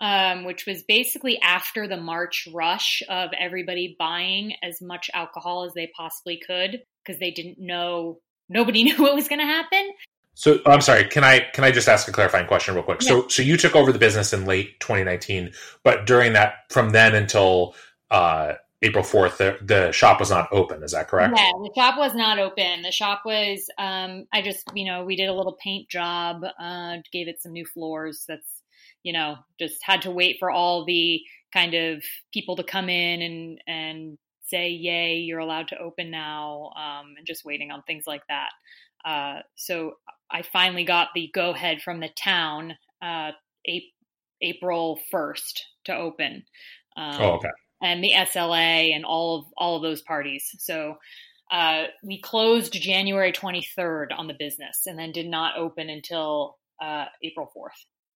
um, 0.00 0.44
which 0.44 0.66
was 0.66 0.82
basically 0.82 1.40
after 1.40 1.86
the 1.86 1.96
March 1.96 2.48
rush 2.52 3.02
of 3.08 3.30
everybody 3.38 3.96
buying 3.98 4.54
as 4.62 4.80
much 4.80 5.10
alcohol 5.12 5.64
as 5.64 5.74
they 5.74 5.90
possibly 5.96 6.40
could 6.44 6.82
because 7.04 7.20
they 7.20 7.30
didn't 7.30 7.58
know, 7.58 8.20
nobody 8.48 8.84
knew 8.84 8.96
what 8.96 9.14
was 9.14 9.28
going 9.28 9.40
to 9.40 9.46
happen. 9.46 9.90
So 10.34 10.58
I'm 10.64 10.80
sorry. 10.80 11.04
Can 11.04 11.22
I 11.22 11.40
can 11.52 11.64
I 11.64 11.70
just 11.70 11.88
ask 11.88 12.08
a 12.08 12.12
clarifying 12.12 12.46
question 12.46 12.74
real 12.74 12.84
quick? 12.84 13.02
Yeah. 13.02 13.08
So 13.08 13.28
so 13.28 13.42
you 13.42 13.58
took 13.58 13.76
over 13.76 13.92
the 13.92 13.98
business 13.98 14.32
in 14.32 14.46
late 14.46 14.80
2019, 14.80 15.52
but 15.84 16.06
during 16.06 16.32
that 16.32 16.54
from 16.70 16.90
then 16.90 17.14
until 17.14 17.74
uh, 18.10 18.54
April 18.82 19.04
4th, 19.04 19.36
the, 19.36 19.58
the, 19.62 19.92
shop 19.92 20.20
was 20.20 20.30
not 20.30 20.48
open. 20.52 20.82
Is 20.82 20.92
that 20.92 21.08
correct? 21.08 21.34
Yeah, 21.36 21.52
the 21.52 21.70
shop 21.74 21.98
was 21.98 22.14
not 22.14 22.38
open. 22.38 22.82
The 22.82 22.90
shop 22.90 23.22
was, 23.26 23.68
um, 23.78 24.24
I 24.32 24.40
just, 24.40 24.70
you 24.74 24.86
know, 24.86 25.04
we 25.04 25.16
did 25.16 25.28
a 25.28 25.34
little 25.34 25.58
paint 25.62 25.88
job, 25.90 26.42
uh, 26.58 26.96
gave 27.12 27.28
it 27.28 27.42
some 27.42 27.52
new 27.52 27.66
floors. 27.66 28.24
That's, 28.26 28.62
you 29.02 29.12
know, 29.12 29.36
just 29.58 29.76
had 29.82 30.02
to 30.02 30.10
wait 30.10 30.36
for 30.38 30.50
all 30.50 30.86
the 30.86 31.20
kind 31.52 31.74
of 31.74 32.02
people 32.32 32.56
to 32.56 32.62
come 32.62 32.88
in 32.88 33.20
and, 33.20 33.60
and 33.66 34.18
say, 34.44 34.70
yay, 34.70 35.16
you're 35.16 35.40
allowed 35.40 35.68
to 35.68 35.78
open 35.78 36.10
now, 36.10 36.70
um, 36.74 37.14
and 37.18 37.26
just 37.26 37.44
waiting 37.44 37.70
on 37.70 37.82
things 37.82 38.04
like 38.06 38.22
that. 38.28 38.50
Uh, 39.04 39.40
so 39.56 39.92
I 40.30 40.40
finally 40.40 40.84
got 40.84 41.08
the 41.14 41.30
go 41.34 41.50
ahead 41.50 41.82
from 41.82 42.00
the 42.00 42.10
town, 42.16 42.76
uh, 43.02 43.32
April 44.40 44.98
1st 45.12 45.60
to 45.84 45.96
open. 45.96 46.44
Um, 46.96 47.16
oh, 47.20 47.30
okay 47.32 47.50
and 47.82 48.02
the 48.02 48.12
SLA 48.12 48.94
and 48.94 49.04
all 49.04 49.38
of 49.38 49.44
all 49.56 49.76
of 49.76 49.82
those 49.82 50.02
parties. 50.02 50.54
So 50.58 50.96
uh, 51.50 51.84
we 52.02 52.20
closed 52.20 52.72
January 52.72 53.32
23rd 53.32 54.08
on 54.16 54.28
the 54.28 54.36
business, 54.38 54.82
and 54.86 54.98
then 54.98 55.12
did 55.12 55.26
not 55.26 55.56
open 55.56 55.90
until 55.90 56.58
uh, 56.80 57.06
April 57.22 57.50
4th. 57.56 57.70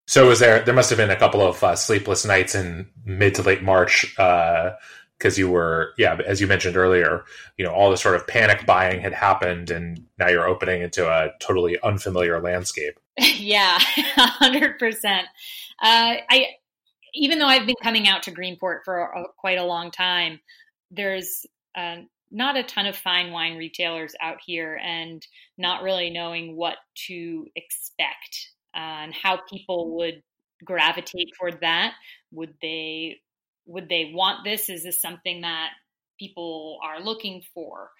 So 0.06 0.28
was 0.28 0.38
there? 0.38 0.62
There 0.62 0.75
must 0.75 0.90
have 0.90 0.99
been 0.99 1.11
a 1.11 1.16
couple 1.16 1.40
of 1.40 1.62
uh, 1.64 1.76
sleepless 1.76 2.25
nights 2.25 2.54
in 2.54 2.88
mid 3.04 3.35
to 3.37 3.42
late 3.42 3.62
March 3.62 4.06
because 4.14 4.76
uh, 5.25 5.37
you 5.37 5.50
were, 5.50 5.94
yeah, 5.97 6.18
as 6.26 6.40
you 6.40 6.47
mentioned 6.47 6.76
earlier, 6.76 7.25
you 7.56 7.64
know, 7.64 7.73
all 7.73 7.90
the 7.90 7.97
sort 7.97 8.14
of 8.14 8.26
panic 8.26 8.66
buying 8.66 9.00
had 9.00 9.14
happened, 9.14 9.71
and 9.71 10.04
now 10.18 10.28
you're 10.28 10.47
opening 10.47 10.83
into 10.83 11.09
a 11.09 11.30
totally 11.40 11.78
unfamiliar 11.83 12.40
landscape. 12.40 13.00
yeah, 13.18 13.78
hundred 14.14 14.78
percent. 14.78 15.26
Uh, 15.83 16.16
I 16.28 16.49
even 17.14 17.38
though 17.38 17.47
I've 17.47 17.66
been 17.66 17.75
coming 17.83 18.09
out 18.09 18.25
to 18.25 18.33
Greenport 18.33 18.80
for 18.85 18.99
a, 18.99 19.25
quite 19.38 19.59
a 19.59 19.64
long 19.64 19.90
time, 19.90 20.40
there's 20.90 21.47
uh, 21.76 21.97
not 22.30 22.56
a 22.56 22.62
ton 22.62 22.87
of 22.87 22.97
fine 22.97 23.33
wine 23.33 23.56
retailers 23.56 24.14
out 24.21 24.38
here, 24.44 24.78
and 24.83 25.25
not 25.56 25.83
really 25.83 26.11
knowing 26.11 26.56
what 26.56 26.76
to 27.06 27.47
expect 27.54 28.50
uh, 28.75 29.04
and 29.04 29.14
how 29.14 29.40
people 29.50 29.97
would 29.97 30.23
gravitate 30.64 31.28
toward 31.38 31.61
that. 31.61 31.94
Would 32.33 32.54
they 32.61 33.21
would 33.66 33.88
they 33.88 34.12
want 34.12 34.44
this? 34.44 34.68
Is 34.68 34.83
this 34.83 35.00
something 35.00 35.40
that 35.42 35.71
people 36.18 36.78
are 36.85 37.00
looking 37.00 37.42
for? 37.54 37.90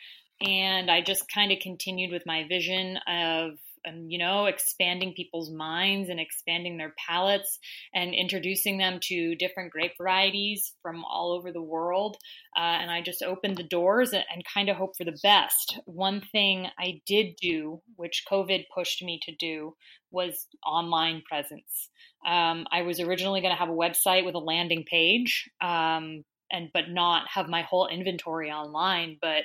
And 0.41 0.91
I 0.91 1.01
just 1.01 1.25
kind 1.33 1.53
of 1.53 1.59
continued 1.61 2.11
with 2.11 2.27
my 2.27 2.47
vision 2.47 2.99
of 3.07 3.53
and 3.85 4.11
you 4.11 4.19
know 4.19 4.47
expanding 4.47 5.15
people's 5.15 5.51
minds 5.51 6.09
and 6.09 6.21
expanding 6.21 6.77
their 6.77 6.95
palates 7.07 7.59
and 7.95 8.15
introducing 8.15 8.79
them 8.79 8.99
to 9.03 9.35
different 9.37 9.73
grape 9.73 9.93
varieties 9.99 10.73
from 10.83 11.05
all 11.05 11.33
over 11.33 11.53
the 11.53 11.63
world. 11.63 12.17
Uh, 12.57 12.61
and 12.61 12.91
i 12.91 13.01
just 13.01 13.23
opened 13.23 13.57
the 13.57 13.63
doors 13.63 14.13
and, 14.13 14.25
kind 14.53 14.69
of 14.69 14.77
hope 14.77 14.97
for 14.97 15.05
the 15.05 15.19
best. 15.23 15.79
One 15.85 16.23
thing 16.33 16.69
i 16.79 17.01
did 17.07 17.37
do 17.41 17.81
which 17.97 18.25
covid 18.31 18.65
pushed 18.75 19.03
me 19.03 19.21
to 19.25 19.35
do 19.35 19.75
was 20.11 20.47
online 20.67 21.23
presence. 21.29 21.91
Um, 22.27 22.67
i 22.71 22.83
was 22.83 23.01
originally 23.01 23.41
going 23.41 23.55
to 23.55 23.59
have 23.59 23.69
a 23.69 23.73
website 23.73 24.25
with 24.25 24.35
a 24.35 24.39
landing 24.39 24.85
page 24.89 25.51
um, 25.61 26.25
and 26.51 26.71
but 26.73 26.89
not 26.89 27.27
have 27.35 27.49
my 27.49 27.63
whole 27.63 27.87
inventory 27.89 28.51
online 28.51 29.19
but 29.21 29.45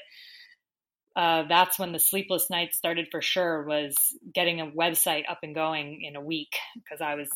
uh, 1.20 1.44
that's 1.50 1.78
when 1.78 1.92
the 1.92 2.00
sleepless 2.00 2.50
nights 2.50 2.78
started 2.78 3.10
for 3.12 3.22
sure 3.22 3.66
was 3.66 3.94
getting 4.34 4.62
a 4.62 4.68
website 4.68 5.24
up 5.30 5.40
and 5.44 5.54
going 5.54 6.02
in 6.02 6.16
a 6.16 6.22
week 6.22 6.56
because 6.76 7.02
i 7.02 7.16
was 7.16 7.28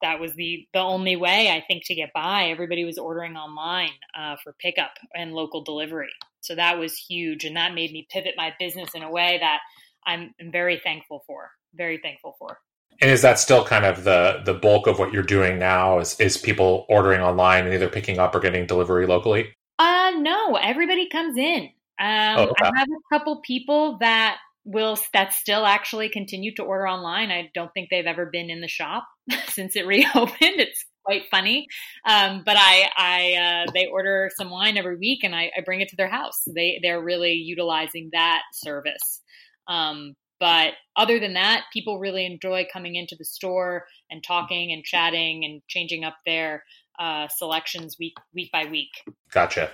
that 0.00 0.18
was 0.18 0.32
the 0.32 0.66
the 0.72 0.80
only 0.80 1.14
way 1.14 1.50
i 1.50 1.62
think 1.68 1.84
to 1.84 1.94
get 1.94 2.10
by. 2.14 2.44
Everybody 2.44 2.84
was 2.84 2.96
ordering 2.96 3.36
online 3.36 3.90
uh, 4.18 4.36
for 4.42 4.54
pickup 4.58 4.92
and 5.14 5.32
local 5.32 5.62
delivery. 5.62 6.12
So 6.40 6.54
that 6.54 6.78
was 6.78 6.96
huge 6.96 7.44
and 7.44 7.56
that 7.56 7.74
made 7.74 7.92
me 7.92 8.06
pivot 8.10 8.32
my 8.36 8.54
business 8.58 8.88
in 8.94 9.02
a 9.02 9.10
way 9.10 9.38
that 9.40 9.60
i'm, 10.06 10.34
I'm 10.40 10.50
very 10.50 10.80
thankful 10.82 11.22
for 11.26 11.50
very 11.74 11.98
thankful 12.02 12.34
for. 12.38 12.58
And 13.00 13.10
is 13.10 13.22
that 13.22 13.38
still 13.38 13.64
kind 13.64 13.84
of 13.84 14.04
the 14.04 14.40
the 14.42 14.54
bulk 14.54 14.86
of 14.86 14.98
what 14.98 15.12
you're 15.12 15.22
doing 15.22 15.58
now 15.58 15.98
is 15.98 16.18
is 16.18 16.38
people 16.38 16.86
ordering 16.88 17.20
online 17.20 17.66
and 17.66 17.74
either 17.74 17.90
picking 17.90 18.18
up 18.18 18.34
or 18.34 18.40
getting 18.40 18.66
delivery 18.66 19.06
locally? 19.06 19.52
Uh 19.78 20.12
no 20.16 20.56
everybody 20.56 21.10
comes 21.10 21.36
in 21.36 21.68
um, 22.00 22.38
oh, 22.38 22.42
okay. 22.50 22.64
I 22.64 22.78
have 22.78 22.88
a 22.88 23.18
couple 23.18 23.40
people 23.44 23.98
that 24.00 24.38
will 24.64 24.96
that 25.12 25.32
still 25.32 25.66
actually 25.66 26.08
continue 26.08 26.54
to 26.54 26.62
order 26.62 26.86
online. 26.86 27.30
I 27.30 27.50
don't 27.54 27.70
think 27.74 27.88
they've 27.90 28.06
ever 28.06 28.26
been 28.26 28.50
in 28.50 28.60
the 28.60 28.68
shop 28.68 29.04
since 29.48 29.76
it 29.76 29.86
reopened. 29.86 30.36
It's 30.40 30.84
quite 31.04 31.24
funny, 31.30 31.66
um, 32.08 32.42
but 32.46 32.56
I, 32.56 32.88
I 32.96 33.64
uh, 33.66 33.72
they 33.74 33.86
order 33.86 34.30
some 34.36 34.50
wine 34.50 34.76
every 34.76 34.96
week, 34.96 35.20
and 35.24 35.34
I, 35.34 35.50
I, 35.56 35.62
bring 35.64 35.80
it 35.80 35.88
to 35.88 35.96
their 35.96 36.08
house. 36.08 36.42
They 36.46 36.78
they're 36.82 37.02
really 37.02 37.32
utilizing 37.32 38.10
that 38.12 38.42
service. 38.52 39.20
Um, 39.68 40.14
but 40.38 40.72
other 40.96 41.20
than 41.20 41.34
that, 41.34 41.66
people 41.72 42.00
really 42.00 42.26
enjoy 42.26 42.66
coming 42.72 42.96
into 42.96 43.14
the 43.16 43.24
store 43.24 43.84
and 44.10 44.24
talking 44.24 44.72
and 44.72 44.82
chatting 44.82 45.44
and 45.44 45.62
changing 45.68 46.02
up 46.02 46.16
their 46.26 46.64
uh, 46.98 47.28
selections 47.28 47.98
week 47.98 48.16
week 48.34 48.50
by 48.52 48.64
week. 48.66 48.90
Gotcha. 49.30 49.70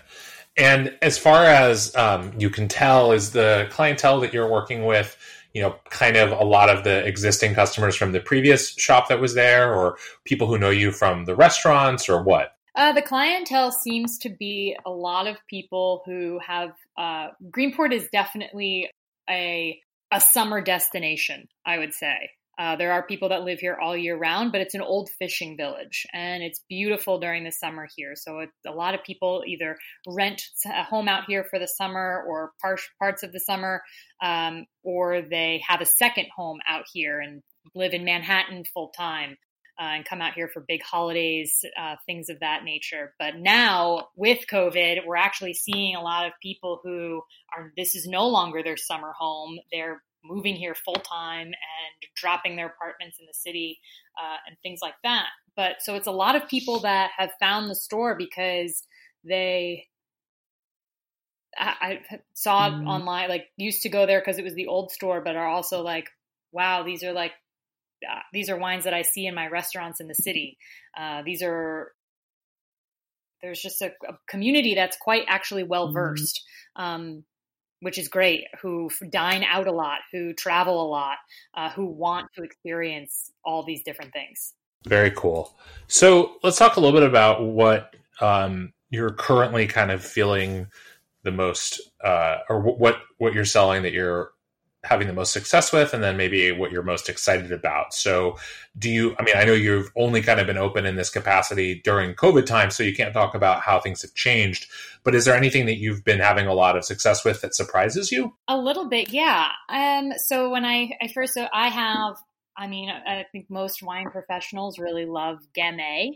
And 0.57 0.97
as 1.03 1.19
far 1.19 1.45
as 1.45 1.95
um, 1.95 2.33
you 2.39 2.51
can 2.51 2.69
tell, 2.69 3.13
is 3.13 3.31
the 3.31 3.69
clientele 3.71 4.21
that 4.21 4.33
you're 4.33 4.51
working 4.51 4.87
with, 4.87 5.17
you 5.53 5.63
know, 5.63 5.77
kind 5.91 6.17
of 6.17 6.33
a 6.33 6.45
lot 6.45 6.69
of 6.69 6.85
the 6.85 7.07
existing 7.07 7.55
customers 7.55 7.95
from 7.95 8.13
the 8.13 8.21
previous 8.21 8.71
shop 8.71 9.09
that 9.09 9.21
was 9.21 9.35
there, 9.35 9.73
or 9.73 9.99
people 10.25 10.47
who 10.47 10.59
know 10.59 10.71
you 10.71 10.91
from 10.91 11.27
the 11.27 11.37
restaurants, 11.37 12.09
or 12.09 12.23
what? 12.23 12.57
Uh, 12.75 12.93
the 12.93 13.03
clientele 13.03 13.73
seems 13.73 14.19
to 14.19 14.29
be 14.29 14.77
a 14.87 14.91
lot 14.91 15.27
of 15.27 15.37
people 15.49 16.03
who 16.07 16.39
have 16.39 16.71
uh, 16.97 17.29
Greenport 17.51 17.93
is 17.93 18.09
definitely 18.13 18.91
a 19.29 19.81
a 20.11 20.21
summer 20.21 20.61
destination. 20.61 21.49
I 21.67 21.79
would 21.79 21.93
say 21.93 22.31
uh, 22.59 22.75
there 22.75 22.93
are 22.93 23.07
people 23.07 23.29
that 23.29 23.45
live 23.45 23.61
here 23.61 23.79
all 23.81 23.97
year 23.97 24.19
round, 24.19 24.51
but 24.51 24.61
it's 24.61 24.75
an 24.75 24.83
old 24.83 25.09
fishing 25.19 25.57
village 25.57 26.07
and 26.13 26.43
it's 26.43 26.61
beautiful 26.69 27.21
during 27.21 27.45
the 27.45 27.53
summer 27.53 27.87
here. 27.97 28.15
So 28.17 28.41
it, 28.41 28.51
a 28.67 28.73
lot 28.73 28.95
of 28.95 29.05
people 29.05 29.45
either 29.47 29.77
rent 30.09 30.43
a 30.67 30.83
home 30.83 31.09
out 31.09 31.25
here 31.29 31.45
for 31.45 31.61
the 31.61 31.69
summer 31.69 32.25
or 32.27 32.53
par- 32.61 32.79
parts 32.99 33.23
of 33.23 33.31
the 33.31 33.39
summer, 33.39 33.83
um, 34.21 34.67
or 34.83 35.23
they 35.23 35.63
have 35.69 35.81
a 35.81 35.87
second 35.87 36.27
home 36.35 36.59
out 36.69 36.85
here 36.93 37.21
and 37.21 37.43
live 37.77 37.93
in 37.95 38.05
Manhattan 38.05 38.65
full 38.75 38.89
time. 38.89 39.37
Uh, 39.81 39.95
and 39.95 40.05
come 40.05 40.21
out 40.21 40.35
here 40.35 40.51
for 40.53 40.65
big 40.67 40.83
holidays, 40.83 41.65
uh, 41.81 41.95
things 42.05 42.29
of 42.29 42.41
that 42.41 42.65
nature. 42.65 43.15
But 43.17 43.37
now 43.37 44.09
with 44.17 44.41
COVID, 44.51 45.07
we're 45.07 45.15
actually 45.15 45.55
seeing 45.55 45.95
a 45.95 46.03
lot 46.03 46.27
of 46.27 46.33
people 46.43 46.81
who 46.83 47.23
are, 47.57 47.73
this 47.77 47.95
is 47.95 48.05
no 48.05 48.27
longer 48.27 48.61
their 48.65 48.77
summer 48.77 49.13
home. 49.17 49.57
They're 49.71 50.03
moving 50.25 50.55
here 50.55 50.75
full 50.75 50.95
time 50.95 51.47
and 51.47 52.11
dropping 52.17 52.57
their 52.57 52.67
apartments 52.67 53.19
in 53.21 53.27
the 53.27 53.35
city 53.35 53.79
uh, 54.21 54.37
and 54.47 54.57
things 54.63 54.81
like 54.83 54.95
that. 55.03 55.27
But 55.57 55.77
so 55.81 55.95
it's 55.95 56.07
a 56.07 56.13
lot 56.13 56.37
of 56.37 56.49
people 56.49 56.81
that 56.81 57.11
have 57.17 57.31
found 57.41 57.71
the 57.71 57.75
store 57.75 58.17
because 58.17 58.83
they 59.25 59.87
I, 61.59 62.01
I 62.11 62.19
saw 62.35 62.71
mm. 62.71 62.87
online, 62.87 63.29
like 63.29 63.47
used 63.57 63.83
to 63.83 63.89
go 63.89 64.07
there 64.07 64.21
because 64.21 64.39
it 64.39 64.45
was 64.45 64.55
the 64.55 64.67
old 64.67 64.93
store, 64.93 65.21
but 65.21 65.37
are 65.37 65.49
also 65.49 65.83
like, 65.83 66.09
wow, 66.53 66.83
these 66.83 67.03
are 67.03 67.13
like 67.13 67.33
uh, 68.09 68.21
these 68.33 68.49
are 68.49 68.57
wines 68.57 68.85
that 68.85 68.95
I 68.95 69.03
see 69.03 69.27
in 69.27 69.35
my 69.35 69.49
restaurants 69.49 70.01
in 70.01 70.09
the 70.09 70.15
city. 70.15 70.57
Uh, 70.99 71.23
these 71.23 71.43
are 71.43 71.93
there's 73.43 73.61
just 73.61 73.83
a, 73.83 73.93
a, 74.09 74.15
community 74.29 74.75
that's 74.75 74.97
quite 74.97 75.25
actually 75.29 75.63
well 75.63 75.87
mm-hmm. 75.87 75.95
versed. 75.95 76.43
Mm. 76.77 76.83
Um, 76.83 77.25
which 77.81 77.99
is 77.99 78.09
great, 78.09 78.45
who 78.61 78.91
dine 79.11 79.45
out 79.45 79.67
a 79.67 79.73
lot, 79.73 80.01
who 80.13 80.33
travel 80.33 80.83
a 80.83 80.89
lot, 80.89 81.19
uh, 81.55 81.71
who 81.71 81.87
want 81.87 82.27
to 82.35 82.43
experience 82.43 83.31
all 83.45 83.63
these 83.65 83.83
different 83.83 84.13
things. 84.13 84.55
Very 84.87 85.11
cool. 85.13 85.57
So 85.87 86.37
let's 86.43 86.59
talk 86.59 86.77
a 86.77 86.81
little 86.81 86.99
bit 86.99 87.09
about 87.09 87.43
what 87.43 87.95
um, 88.21 88.73
you're 88.91 89.13
currently 89.13 89.67
kind 89.67 89.91
of 89.91 90.03
feeling 90.05 90.67
the 91.25 91.33
most, 91.33 91.81
uh, 92.03 92.39
or 92.49 92.61
what 92.61 93.01
what 93.19 93.35
you're 93.35 93.45
selling 93.45 93.83
that 93.83 93.93
you're 93.93 94.33
having 94.85 95.09
the 95.09 95.13
most 95.13 95.33
success 95.33 95.73
with 95.73 95.93
and 95.93 96.03
then 96.03 96.17
maybe 96.17 96.53
what 96.53 96.71
you're 96.71 96.83
most 96.83 97.09
excited 97.09 97.53
about. 97.53 97.93
So 97.93 98.37
do 98.79 98.89
you 98.91 99.17
i 99.19 99.23
mean 99.23 99.35
i 99.37 99.45
know 99.45 99.53
you've 99.53 99.91
only 99.97 100.23
kind 100.23 100.41
of 100.41 100.47
been 100.47 100.59
open 100.59 100.87
in 100.87 100.97
this 100.97 101.11
capacity 101.11 101.81
during 101.85 102.15
covid 102.15 102.47
time 102.47 102.71
so 102.71 102.83
you 102.83 102.95
can't 102.95 103.13
talk 103.13 103.35
about 103.35 103.61
how 103.61 103.81
things 103.81 104.03
have 104.03 104.15
changed 104.15 104.67
but 105.05 105.15
is 105.15 105.25
there 105.25 105.37
anything 105.37 105.67
that 105.67 105.79
you've 105.79 106.05
been 106.05 106.21
having 106.21 106.47
a 106.47 106.55
lot 106.55 106.77
of 106.77 106.85
success 106.85 107.25
with 107.25 107.41
that 107.41 107.55
surprises 107.55 108.13
you? 108.13 108.35
A 108.47 108.59
little 108.59 108.89
bit 108.89 109.11
yeah. 109.11 109.49
Um 109.69 110.13
so 110.17 110.51
when 110.51 110.65
i 110.65 110.91
i 111.01 111.09
first 111.13 111.35
so 111.35 111.47
i 111.53 111.69
have 111.69 112.17
I 112.61 112.67
mean, 112.67 112.91
I 112.91 113.25
think 113.31 113.47
most 113.49 113.85
wine 113.85 114.11
professionals 114.11 114.81
really 114.81 115.07
love 115.07 115.39
Gamay 115.57 116.09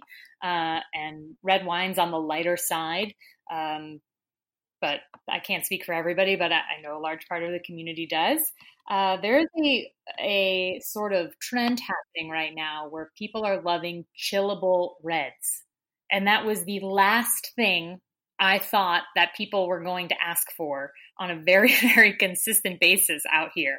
uh, 0.43 0.81
and 0.93 1.37
red 1.41 1.65
wines 1.65 1.99
on 1.99 2.11
the 2.11 2.19
lighter 2.19 2.57
side. 2.57 3.15
Um, 3.49 4.01
but 4.83 5.01
I 5.31 5.39
can't 5.39 5.65
speak 5.65 5.85
for 5.85 5.95
everybody, 5.95 6.37
but 6.37 6.53
I, 6.53 6.61
know 6.83 6.99
a 6.99 7.01
large 7.01 7.27
part 7.29 7.45
of 7.45 7.53
the 7.53 7.61
community 7.61 8.07
does. 8.07 8.41
Uh, 8.91 9.17
there's 9.23 9.47
a, 9.65 9.91
a 10.21 10.81
sort 10.85 11.13
of 11.15 11.39
trend 11.39 11.81
happening 11.81 12.31
right 12.31 12.53
now 12.55 12.89
where 12.91 13.13
people 13.17 13.45
are 13.45 13.63
loving 13.63 14.05
chillable 14.19 14.95
reds. 15.03 15.63
And 16.11 16.27
that 16.27 16.45
was 16.45 16.65
the 16.65 16.81
last 16.81 17.53
thing 17.57 18.01
I 18.39 18.59
thought 18.59 19.05
that 19.15 19.37
people 19.37 19.69
were 19.69 19.85
going 19.85 20.09
to 20.09 20.17
ask 20.21 20.51
for 20.57 20.93
on 21.19 21.31
a 21.31 21.41
very, 21.41 21.75
very 21.95 22.17
consistent 22.17 22.81
basis 22.81 23.23
out 23.33 23.51
here 23.55 23.79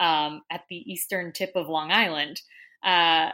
um, 0.00 0.42
at 0.50 0.62
the 0.70 0.76
eastern 0.76 1.32
tip 1.32 1.50
of 1.56 1.68
Long 1.68 1.90
Island. 1.90 2.40
Uh, 2.82 3.30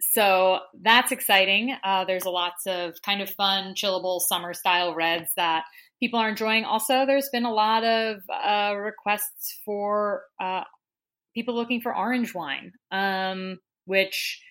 so 0.00 0.58
that's 0.80 1.12
exciting. 1.12 1.76
Uh, 1.84 2.04
there's 2.04 2.24
a 2.24 2.30
lots 2.30 2.66
of 2.66 2.94
kind 3.04 3.22
of 3.22 3.30
fun, 3.30 3.74
chillable 3.74 4.20
summer 4.20 4.52
style 4.52 4.94
reds 4.94 5.30
that 5.36 5.64
people 6.02 6.18
are 6.18 6.28
enjoying. 6.28 6.64
Also, 6.64 7.06
there's 7.06 7.28
been 7.30 7.44
a 7.44 7.52
lot 7.52 7.84
of 7.84 8.16
uh, 8.28 8.74
requests 8.74 9.60
for 9.64 10.22
uh, 10.40 10.64
people 11.32 11.54
looking 11.54 11.80
for 11.80 11.96
orange 11.96 12.34
wine, 12.34 12.72
um, 12.90 13.58
which 13.84 14.42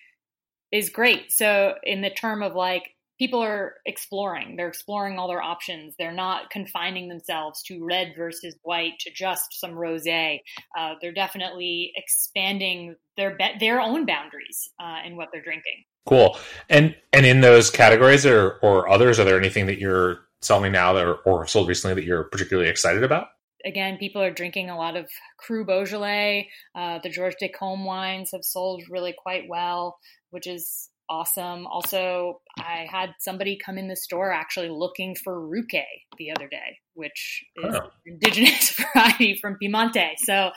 is 0.72 0.88
great. 0.88 1.30
So, 1.30 1.74
in 1.82 2.00
the 2.00 2.08
term 2.08 2.42
of 2.42 2.54
like 2.54 2.94
people 3.18 3.40
are 3.40 3.74
exploring, 3.84 4.56
they're 4.56 4.68
exploring 4.68 5.18
all 5.18 5.28
their 5.28 5.42
options. 5.42 5.94
They're 5.98 6.10
not 6.10 6.48
confining 6.48 7.10
themselves 7.10 7.62
to 7.64 7.84
red 7.84 8.14
versus 8.16 8.56
white, 8.62 8.94
to 9.00 9.10
just 9.12 9.60
some 9.60 9.72
rosé. 9.72 10.38
Uh, 10.76 10.94
they're 11.02 11.12
definitely 11.12 11.92
expanding 11.96 12.96
their 13.18 13.36
be- 13.36 13.58
their 13.60 13.78
own 13.78 14.06
boundaries 14.06 14.70
uh, 14.82 15.06
in 15.06 15.16
what 15.16 15.28
they're 15.30 15.44
drinking. 15.44 15.84
Cool. 16.06 16.38
And 16.70 16.96
and 17.12 17.26
in 17.26 17.42
those 17.42 17.68
categories 17.68 18.24
or 18.24 18.58
or 18.62 18.88
others, 18.88 19.20
are 19.20 19.24
there 19.24 19.38
anything 19.38 19.66
that 19.66 19.78
you're 19.78 20.20
selling 20.42 20.72
now 20.72 20.92
that 20.92 21.04
are, 21.04 21.14
or 21.24 21.46
sold 21.46 21.68
recently 21.68 21.94
that 21.94 22.04
you're 22.04 22.24
particularly 22.24 22.68
excited 22.68 23.02
about? 23.02 23.28
Again, 23.64 23.96
people 23.98 24.20
are 24.22 24.32
drinking 24.32 24.70
a 24.70 24.76
lot 24.76 24.96
of 24.96 25.08
Cru 25.38 25.64
Beaujolais. 25.64 26.48
Uh, 26.74 26.98
the 27.02 27.08
Georges 27.08 27.36
Descombes 27.40 27.84
wines 27.84 28.30
have 28.32 28.44
sold 28.44 28.82
really 28.90 29.14
quite 29.16 29.44
well, 29.48 29.98
which 30.30 30.46
is 30.48 30.88
awesome. 31.08 31.66
Also, 31.66 32.40
I 32.58 32.86
had 32.90 33.10
somebody 33.18 33.58
come 33.62 33.76
in 33.76 33.88
the 33.88 33.96
store 33.96 34.32
actually 34.32 34.70
looking 34.70 35.14
for 35.14 35.34
Ruché 35.34 35.84
the 36.18 36.30
other 36.30 36.48
day, 36.48 36.78
which 36.94 37.44
is 37.56 37.74
oh. 37.74 37.90
indigenous 38.06 38.72
variety 38.94 39.38
from 39.40 39.58
Piemonte. 39.62 40.12
So 40.18 40.50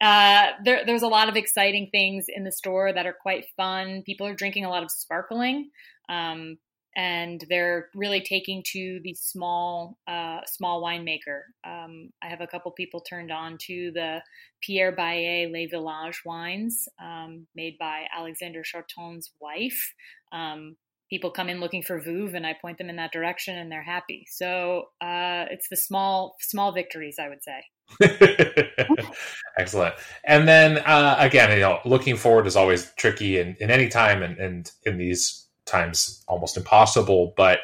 uh, 0.00 0.46
there, 0.64 0.84
there's 0.86 1.02
a 1.02 1.08
lot 1.08 1.28
of 1.28 1.36
exciting 1.36 1.88
things 1.92 2.26
in 2.28 2.44
the 2.44 2.52
store 2.52 2.92
that 2.92 3.06
are 3.06 3.16
quite 3.20 3.44
fun. 3.56 4.02
People 4.06 4.26
are 4.26 4.34
drinking 4.34 4.64
a 4.64 4.70
lot 4.70 4.82
of 4.82 4.90
sparkling. 4.90 5.70
Um, 6.08 6.56
and 6.96 7.44
they're 7.48 7.88
really 7.94 8.20
taking 8.20 8.62
to 8.72 9.00
the 9.02 9.14
small 9.14 9.98
uh, 10.06 10.40
small 10.46 10.82
winemaker. 10.82 11.42
Um, 11.64 12.10
I 12.22 12.28
have 12.28 12.40
a 12.40 12.46
couple 12.46 12.70
people 12.72 13.00
turned 13.00 13.32
on 13.32 13.58
to 13.66 13.90
the 13.92 14.22
Pierre 14.60 14.94
Baillet 14.94 15.50
Les 15.50 15.66
Villages 15.66 16.20
wines 16.24 16.88
um, 17.02 17.46
made 17.54 17.76
by 17.78 18.04
Alexander 18.16 18.62
Chartogne's 18.62 19.30
wife. 19.40 19.94
Um, 20.32 20.76
people 21.10 21.30
come 21.30 21.48
in 21.48 21.60
looking 21.60 21.82
for 21.82 22.00
Veuve, 22.00 22.34
and 22.34 22.46
I 22.46 22.54
point 22.60 22.78
them 22.78 22.88
in 22.88 22.96
that 22.96 23.12
direction, 23.12 23.56
and 23.58 23.70
they're 23.70 23.82
happy. 23.82 24.26
So 24.30 24.88
uh, 25.00 25.46
it's 25.50 25.68
the 25.68 25.76
small 25.76 26.36
small 26.40 26.72
victories, 26.72 27.16
I 27.18 27.28
would 27.28 27.42
say. 27.42 27.64
Excellent. 29.58 29.94
And 30.24 30.48
then 30.48 30.78
uh, 30.78 31.16
again, 31.18 31.50
you 31.50 31.60
know, 31.60 31.80
looking 31.84 32.16
forward 32.16 32.46
is 32.46 32.56
always 32.56 32.92
tricky 32.96 33.38
in, 33.38 33.56
in 33.60 33.70
any 33.70 33.88
time 33.88 34.22
and, 34.22 34.38
and 34.38 34.70
in 34.84 34.96
these 34.96 35.43
times 35.66 36.22
almost 36.28 36.56
impossible. 36.56 37.32
But 37.36 37.60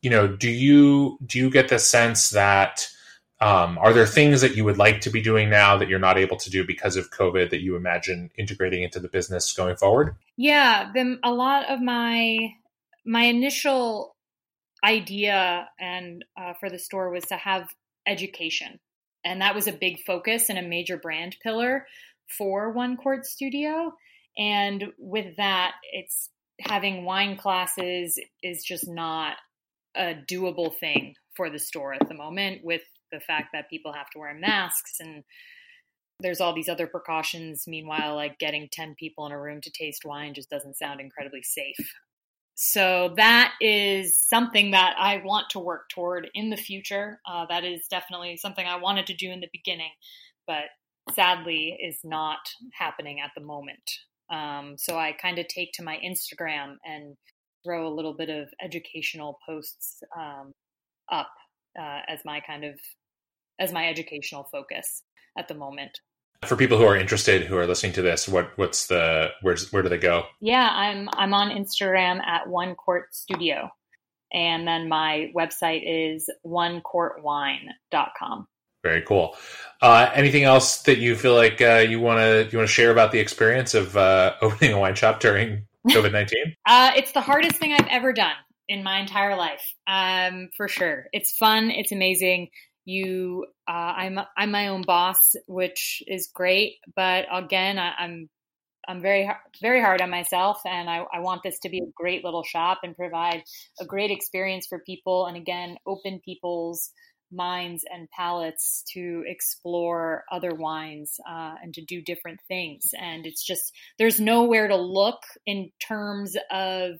you 0.00 0.10
know, 0.10 0.26
do 0.28 0.50
you 0.50 1.18
do 1.24 1.38
you 1.38 1.50
get 1.50 1.68
the 1.68 1.78
sense 1.78 2.30
that 2.30 2.88
um, 3.40 3.78
are 3.78 3.92
there 3.92 4.06
things 4.06 4.40
that 4.40 4.56
you 4.56 4.64
would 4.64 4.78
like 4.78 5.00
to 5.02 5.10
be 5.10 5.20
doing 5.20 5.50
now 5.50 5.76
that 5.76 5.88
you're 5.88 5.98
not 5.98 6.18
able 6.18 6.36
to 6.36 6.50
do 6.50 6.64
because 6.64 6.96
of 6.96 7.10
COVID 7.10 7.50
that 7.50 7.60
you 7.60 7.74
imagine 7.74 8.30
integrating 8.38 8.82
into 8.82 9.00
the 9.00 9.08
business 9.08 9.52
going 9.52 9.76
forward? 9.76 10.14
Yeah, 10.36 10.90
then 10.94 11.18
a 11.24 11.32
lot 11.32 11.68
of 11.68 11.80
my 11.80 12.54
my 13.04 13.24
initial 13.24 14.16
idea 14.84 15.68
and 15.78 16.24
uh, 16.36 16.54
for 16.58 16.68
the 16.68 16.78
store 16.78 17.10
was 17.10 17.24
to 17.26 17.36
have 17.36 17.68
education 18.06 18.80
and 19.24 19.40
that 19.40 19.54
was 19.54 19.66
a 19.66 19.72
big 19.72 20.00
focus 20.04 20.48
and 20.48 20.58
a 20.58 20.62
major 20.62 20.96
brand 20.96 21.36
pillar 21.42 21.86
for 22.26 22.70
One 22.70 22.96
Court 22.96 23.24
Studio. 23.26 23.94
And 24.36 24.92
with 24.98 25.36
that, 25.36 25.72
it's 25.92 26.30
having 26.66 27.04
wine 27.04 27.36
classes 27.36 28.18
is 28.42 28.64
just 28.64 28.88
not 28.88 29.36
a 29.96 30.14
doable 30.14 30.74
thing 30.74 31.14
for 31.36 31.50
the 31.50 31.58
store 31.58 31.94
at 31.94 32.08
the 32.08 32.14
moment 32.14 32.62
with 32.64 32.82
the 33.10 33.20
fact 33.20 33.48
that 33.52 33.68
people 33.68 33.92
have 33.92 34.08
to 34.10 34.18
wear 34.18 34.34
masks 34.34 35.00
and 35.00 35.22
there's 36.20 36.40
all 36.40 36.54
these 36.54 36.68
other 36.68 36.86
precautions 36.86 37.64
meanwhile 37.66 38.14
like 38.14 38.38
getting 38.38 38.68
10 38.72 38.94
people 38.98 39.26
in 39.26 39.32
a 39.32 39.40
room 39.40 39.60
to 39.60 39.70
taste 39.70 40.04
wine 40.04 40.32
just 40.34 40.48
doesn't 40.48 40.78
sound 40.78 41.00
incredibly 41.00 41.42
safe 41.42 41.94
so 42.54 43.14
that 43.16 43.54
is 43.60 44.22
something 44.22 44.72
that 44.72 44.94
I 44.98 45.22
want 45.24 45.50
to 45.50 45.58
work 45.58 45.88
toward 45.88 46.28
in 46.34 46.50
the 46.50 46.56
future. 46.56 47.20
Uh, 47.26 47.46
that 47.46 47.64
is 47.64 47.86
definitely 47.88 48.36
something 48.36 48.66
I 48.66 48.76
wanted 48.76 49.06
to 49.06 49.14
do 49.14 49.30
in 49.30 49.40
the 49.40 49.48
beginning, 49.52 49.90
but 50.46 50.64
sadly 51.12 51.78
is 51.82 51.98
not 52.04 52.38
happening 52.72 53.20
at 53.20 53.30
the 53.34 53.42
moment. 53.42 53.82
Um, 54.32 54.76
so 54.78 54.98
I 54.98 55.12
kind 55.12 55.38
of 55.38 55.46
take 55.48 55.72
to 55.74 55.82
my 55.82 55.98
Instagram 56.04 56.76
and 56.84 57.16
throw 57.64 57.86
a 57.86 57.94
little 57.94 58.14
bit 58.14 58.30
of 58.30 58.48
educational 58.62 59.38
posts 59.46 60.02
um, 60.16 60.52
up 61.10 61.30
uh, 61.78 62.00
as 62.08 62.20
my 62.24 62.40
kind 62.40 62.64
of 62.64 62.78
as 63.60 63.72
my 63.72 63.88
educational 63.88 64.48
focus 64.50 65.02
at 65.38 65.48
the 65.48 65.54
moment. 65.54 66.00
For 66.44 66.56
people 66.56 66.78
who 66.78 66.84
are 66.84 66.96
interested 66.96 67.42
who 67.42 67.56
are 67.56 67.66
listening 67.66 67.92
to 67.92 68.02
this 68.02 68.26
what 68.26 68.50
what's 68.56 68.88
the 68.88 69.28
where's 69.42 69.72
where 69.72 69.82
do 69.82 69.88
they 69.88 69.98
go? 69.98 70.24
Yeah 70.40 70.68
i'm 70.72 71.08
i'm 71.14 71.34
on 71.34 71.50
instagram 71.50 72.20
at 72.26 72.48
one 72.48 72.74
court 72.74 73.14
studio 73.14 73.70
and 74.32 74.66
then 74.66 74.88
my 74.88 75.30
website 75.36 75.82
is 75.86 76.28
onecourtwine.com 76.44 78.48
very 78.82 79.02
cool. 79.02 79.36
Uh, 79.82 80.08
anything 80.14 80.44
else 80.44 80.82
that 80.82 80.98
you 80.98 81.16
feel 81.16 81.34
like 81.34 81.60
uh, 81.60 81.84
you 81.86 81.98
want 81.98 82.18
to 82.20 82.48
you 82.52 82.58
want 82.58 82.68
to 82.68 82.72
share 82.72 82.92
about 82.92 83.10
the 83.10 83.18
experience 83.18 83.74
of 83.74 83.96
uh, 83.96 84.34
opening 84.42 84.72
a 84.72 84.78
wine 84.78 84.94
shop 84.94 85.18
during 85.18 85.66
covid-19 85.88 86.30
uh, 86.66 86.92
it's 86.94 87.10
the 87.10 87.20
hardest 87.20 87.56
thing 87.56 87.72
i've 87.72 87.88
ever 87.90 88.12
done 88.12 88.34
in 88.68 88.84
my 88.84 89.00
entire 89.00 89.36
life 89.36 89.74
um, 89.88 90.48
for 90.56 90.68
sure. 90.68 91.06
It's 91.12 91.36
fun 91.36 91.72
it's 91.72 91.90
amazing. 91.90 92.48
You 92.84 93.46
uh, 93.68 93.72
i'm 93.72 94.20
i'm 94.36 94.50
my 94.52 94.68
own 94.68 94.82
boss 94.82 95.34
which 95.46 96.02
is 96.06 96.30
great 96.32 96.74
but 96.94 97.26
again 97.32 97.78
I, 97.78 97.88
am 97.88 97.94
I'm, 97.98 98.30
I'm 98.88 99.02
very 99.02 99.28
very 99.60 99.80
hard 99.80 100.00
on 100.00 100.10
myself 100.10 100.60
and 100.64 100.88
I, 100.88 101.04
I 101.12 101.20
want 101.20 101.42
this 101.42 101.58
to 101.60 101.68
be 101.68 101.78
a 101.78 101.92
great 101.94 102.24
little 102.24 102.44
shop 102.44 102.80
and 102.84 102.96
provide 102.96 103.42
a 103.80 103.84
great 103.84 104.12
experience 104.12 104.66
for 104.68 104.78
people 104.78 105.26
and 105.26 105.36
again 105.36 105.76
open 105.86 106.20
people's 106.24 106.92
minds 107.32 107.84
and 107.92 108.10
palates 108.10 108.84
to 108.92 109.24
explore 109.26 110.24
other 110.30 110.54
wines 110.54 111.18
uh, 111.28 111.54
and 111.62 111.74
to 111.74 111.84
do 111.84 112.02
different 112.02 112.40
things 112.48 112.90
and 112.98 113.26
it's 113.26 113.44
just 113.44 113.72
there's 113.98 114.20
nowhere 114.20 114.68
to 114.68 114.76
look 114.76 115.22
in 115.46 115.70
terms 115.80 116.36
of 116.50 116.96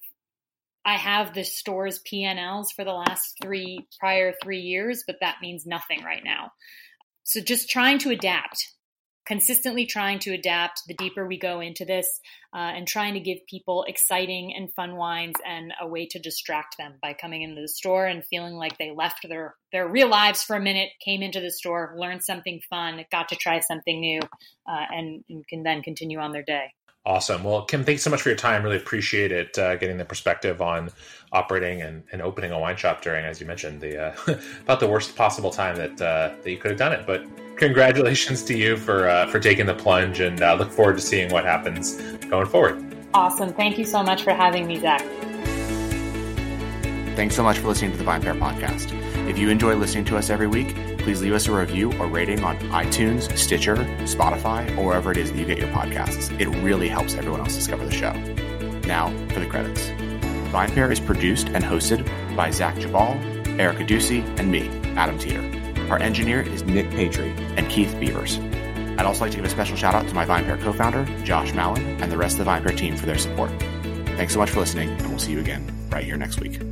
I 0.85 0.97
have 0.97 1.33
the 1.33 1.45
store's 1.45 2.01
P&Ls 2.01 2.73
for 2.73 2.85
the 2.85 2.93
last 2.93 3.37
three 3.41 3.87
prior 4.01 4.35
three 4.43 4.61
years, 4.61 5.05
but 5.07 5.17
that 5.21 5.37
means 5.41 5.65
nothing 5.65 6.03
right 6.03 6.23
now. 6.25 6.51
So 7.25 7.41
just 7.41 7.71
trying 7.71 7.99
to 8.01 8.11
adapt, 8.11 8.73
consistently 9.27 9.87
trying 9.87 10.19
to 10.21 10.33
adapt 10.33 10.83
the 10.87 10.95
deeper 10.95 11.27
we 11.27 11.39
go 11.39 11.61
into 11.61 11.85
this, 11.85 12.21
uh, 12.55 12.59
and 12.59 12.87
trying 12.87 13.15
to 13.15 13.21
give 13.21 13.39
people 13.49 13.85
exciting 13.89 14.55
and 14.55 14.73
fun 14.75 14.97
wines 14.97 15.37
and 15.47 15.73
a 15.81 15.87
way 15.87 16.07
to 16.07 16.19
distract 16.19 16.77
them 16.79 16.95
by 17.01 17.13
coming 17.13 17.43
into 17.43 17.61
the 17.61 17.69
store 17.69 18.07
and 18.07 18.25
feeling 18.27 18.55
like 18.55 18.77
they 18.79 18.91
left 18.91 19.27
their 19.29 19.55
their 19.73 19.89
real 19.89 20.09
lives 20.09 20.43
for 20.43 20.57
a 20.57 20.61
minute, 20.61 20.91
came 21.05 21.23
into 21.23 21.41
the 21.41 21.51
store, 21.51 21.95
learned 21.97 22.23
something 22.23 22.61
fun, 22.69 23.05
got 23.11 23.29
to 23.29 23.37
try 23.37 23.61
something 23.61 24.01
new, 24.01 24.21
uh, 24.21 24.85
and, 24.91 25.25
and 25.31 25.47
can 25.49 25.63
then 25.63 25.83
continue 25.83 26.19
on 26.19 26.33
their 26.33 26.43
day. 26.43 26.73
Awesome. 27.05 27.43
Well, 27.43 27.65
Kim, 27.65 27.85
thanks 27.85 28.03
so 28.03 28.11
much 28.11 28.23
for 28.23 28.29
your 28.29 28.39
time. 28.39 28.63
Really 28.63 28.77
appreciate 28.77 29.33
it, 29.33 29.59
uh, 29.59 29.75
getting 29.75 29.99
the 29.99 30.05
perspective 30.05 30.63
on 30.63 30.91
operating 31.33 31.83
and, 31.83 32.05
and, 32.13 32.23
opening 32.23 32.53
a 32.53 32.59
wine 32.61 32.77
shop 32.77 33.03
during, 33.03 33.25
as 33.25 33.41
you 33.41 33.47
mentioned, 33.47 33.81
the 33.81 34.01
uh, 34.01 34.39
about 34.63 34.79
the 34.79 34.87
worst 34.87 35.17
possible 35.17 35.51
time 35.51 35.75
that 35.77 36.01
uh, 36.01 36.33
that 36.43 36.51
you 36.51 36.59
could 36.59 36.71
have 36.71 36.79
done 36.79 36.93
it. 36.93 37.05
But 37.05 37.27
congratulations 37.63 38.43
to 38.43 38.59
you 38.59 38.77
for 38.77 39.09
uh, 39.09 39.27
for 39.29 39.39
taking 39.39 39.67
the 39.67 39.75
plunge, 39.75 40.19
and 40.19 40.43
uh, 40.43 40.55
look 40.55 40.71
forward 40.71 40.97
to 40.97 41.01
seeing 41.01 41.31
what 41.31 41.45
happens 41.45 41.95
going 42.29 42.47
forward. 42.47 42.77
Awesome. 43.15 43.53
Thank 43.53 43.79
you 43.79 43.85
so 43.85 44.03
much 44.03 44.23
for 44.25 44.33
having 44.33 44.67
me, 44.67 44.81
Zach. 44.81 45.03
Thanks 47.15 47.37
so 47.37 47.43
much 47.43 47.59
for 47.59 47.69
listening 47.69 47.93
to 47.93 47.99
the 47.99 48.05
VinePair 48.05 48.37
podcast. 48.39 48.91
If 49.29 49.39
you 49.39 49.49
enjoy 49.49 49.77
listening 49.77 50.07
to 50.07 50.17
us 50.17 50.29
every 50.29 50.49
week, 50.49 50.75
please 50.99 51.21
leave 51.21 51.35
us 51.35 51.47
a 51.47 51.53
review 51.53 51.93
or 52.01 52.09
rating 52.09 52.43
on 52.43 52.59
iTunes, 52.71 53.37
Stitcher, 53.37 53.77
Spotify, 54.07 54.77
or 54.77 54.87
wherever 54.87 55.13
it 55.13 55.19
is 55.19 55.31
that 55.31 55.39
you 55.39 55.45
get 55.45 55.59
your 55.59 55.69
podcasts. 55.69 56.33
It 56.41 56.49
really 56.63 56.89
helps 56.89 57.15
everyone 57.15 57.41
else 57.41 57.55
discover 57.55 57.85
the 57.85 57.93
show. 57.93 58.13
Now 58.89 59.11
for 59.29 59.41
the 59.41 59.47
credits. 59.47 59.83
VinePair 60.51 60.91
is 60.91 60.99
produced 60.99 61.49
and 61.51 61.63
hosted 61.63 62.05
by 62.35 62.51
Zach 62.51 62.75
Geballe, 62.77 63.21
Erica 63.61 63.85
Duecy, 63.85 64.23
and 64.39 64.51
me, 64.51 64.69
Adam 64.97 65.19
Teeter. 65.19 65.62
Our 65.93 66.01
engineer 66.01 66.41
is 66.41 66.65
Nick 66.65 66.91
Patri 66.93 67.35
and 67.59 67.69
Keith 67.69 67.95
Beavers. 68.01 68.39
I'd 68.39 69.05
also 69.05 69.21
like 69.21 69.31
to 69.33 69.37
give 69.37 69.45
a 69.45 69.51
special 69.51 69.77
shout 69.77 69.95
out 69.95 70.09
to 70.09 70.15
my 70.15 70.25
VinePair 70.25 70.59
co-founder, 70.63 71.05
Josh 71.23 71.53
Malin, 71.53 71.85
and 72.01 72.11
the 72.11 72.17
rest 72.17 72.39
of 72.39 72.47
the 72.47 72.51
VinePair 72.51 72.75
team 72.75 72.97
for 72.97 73.05
their 73.05 73.19
support. 73.19 73.51
Thanks 74.17 74.33
so 74.33 74.39
much 74.39 74.49
for 74.49 74.61
listening, 74.61 74.89
and 74.89 75.09
we'll 75.11 75.19
see 75.19 75.33
you 75.33 75.41
again 75.41 75.71
right 75.91 76.03
here 76.03 76.17
next 76.17 76.41
week. 76.41 76.63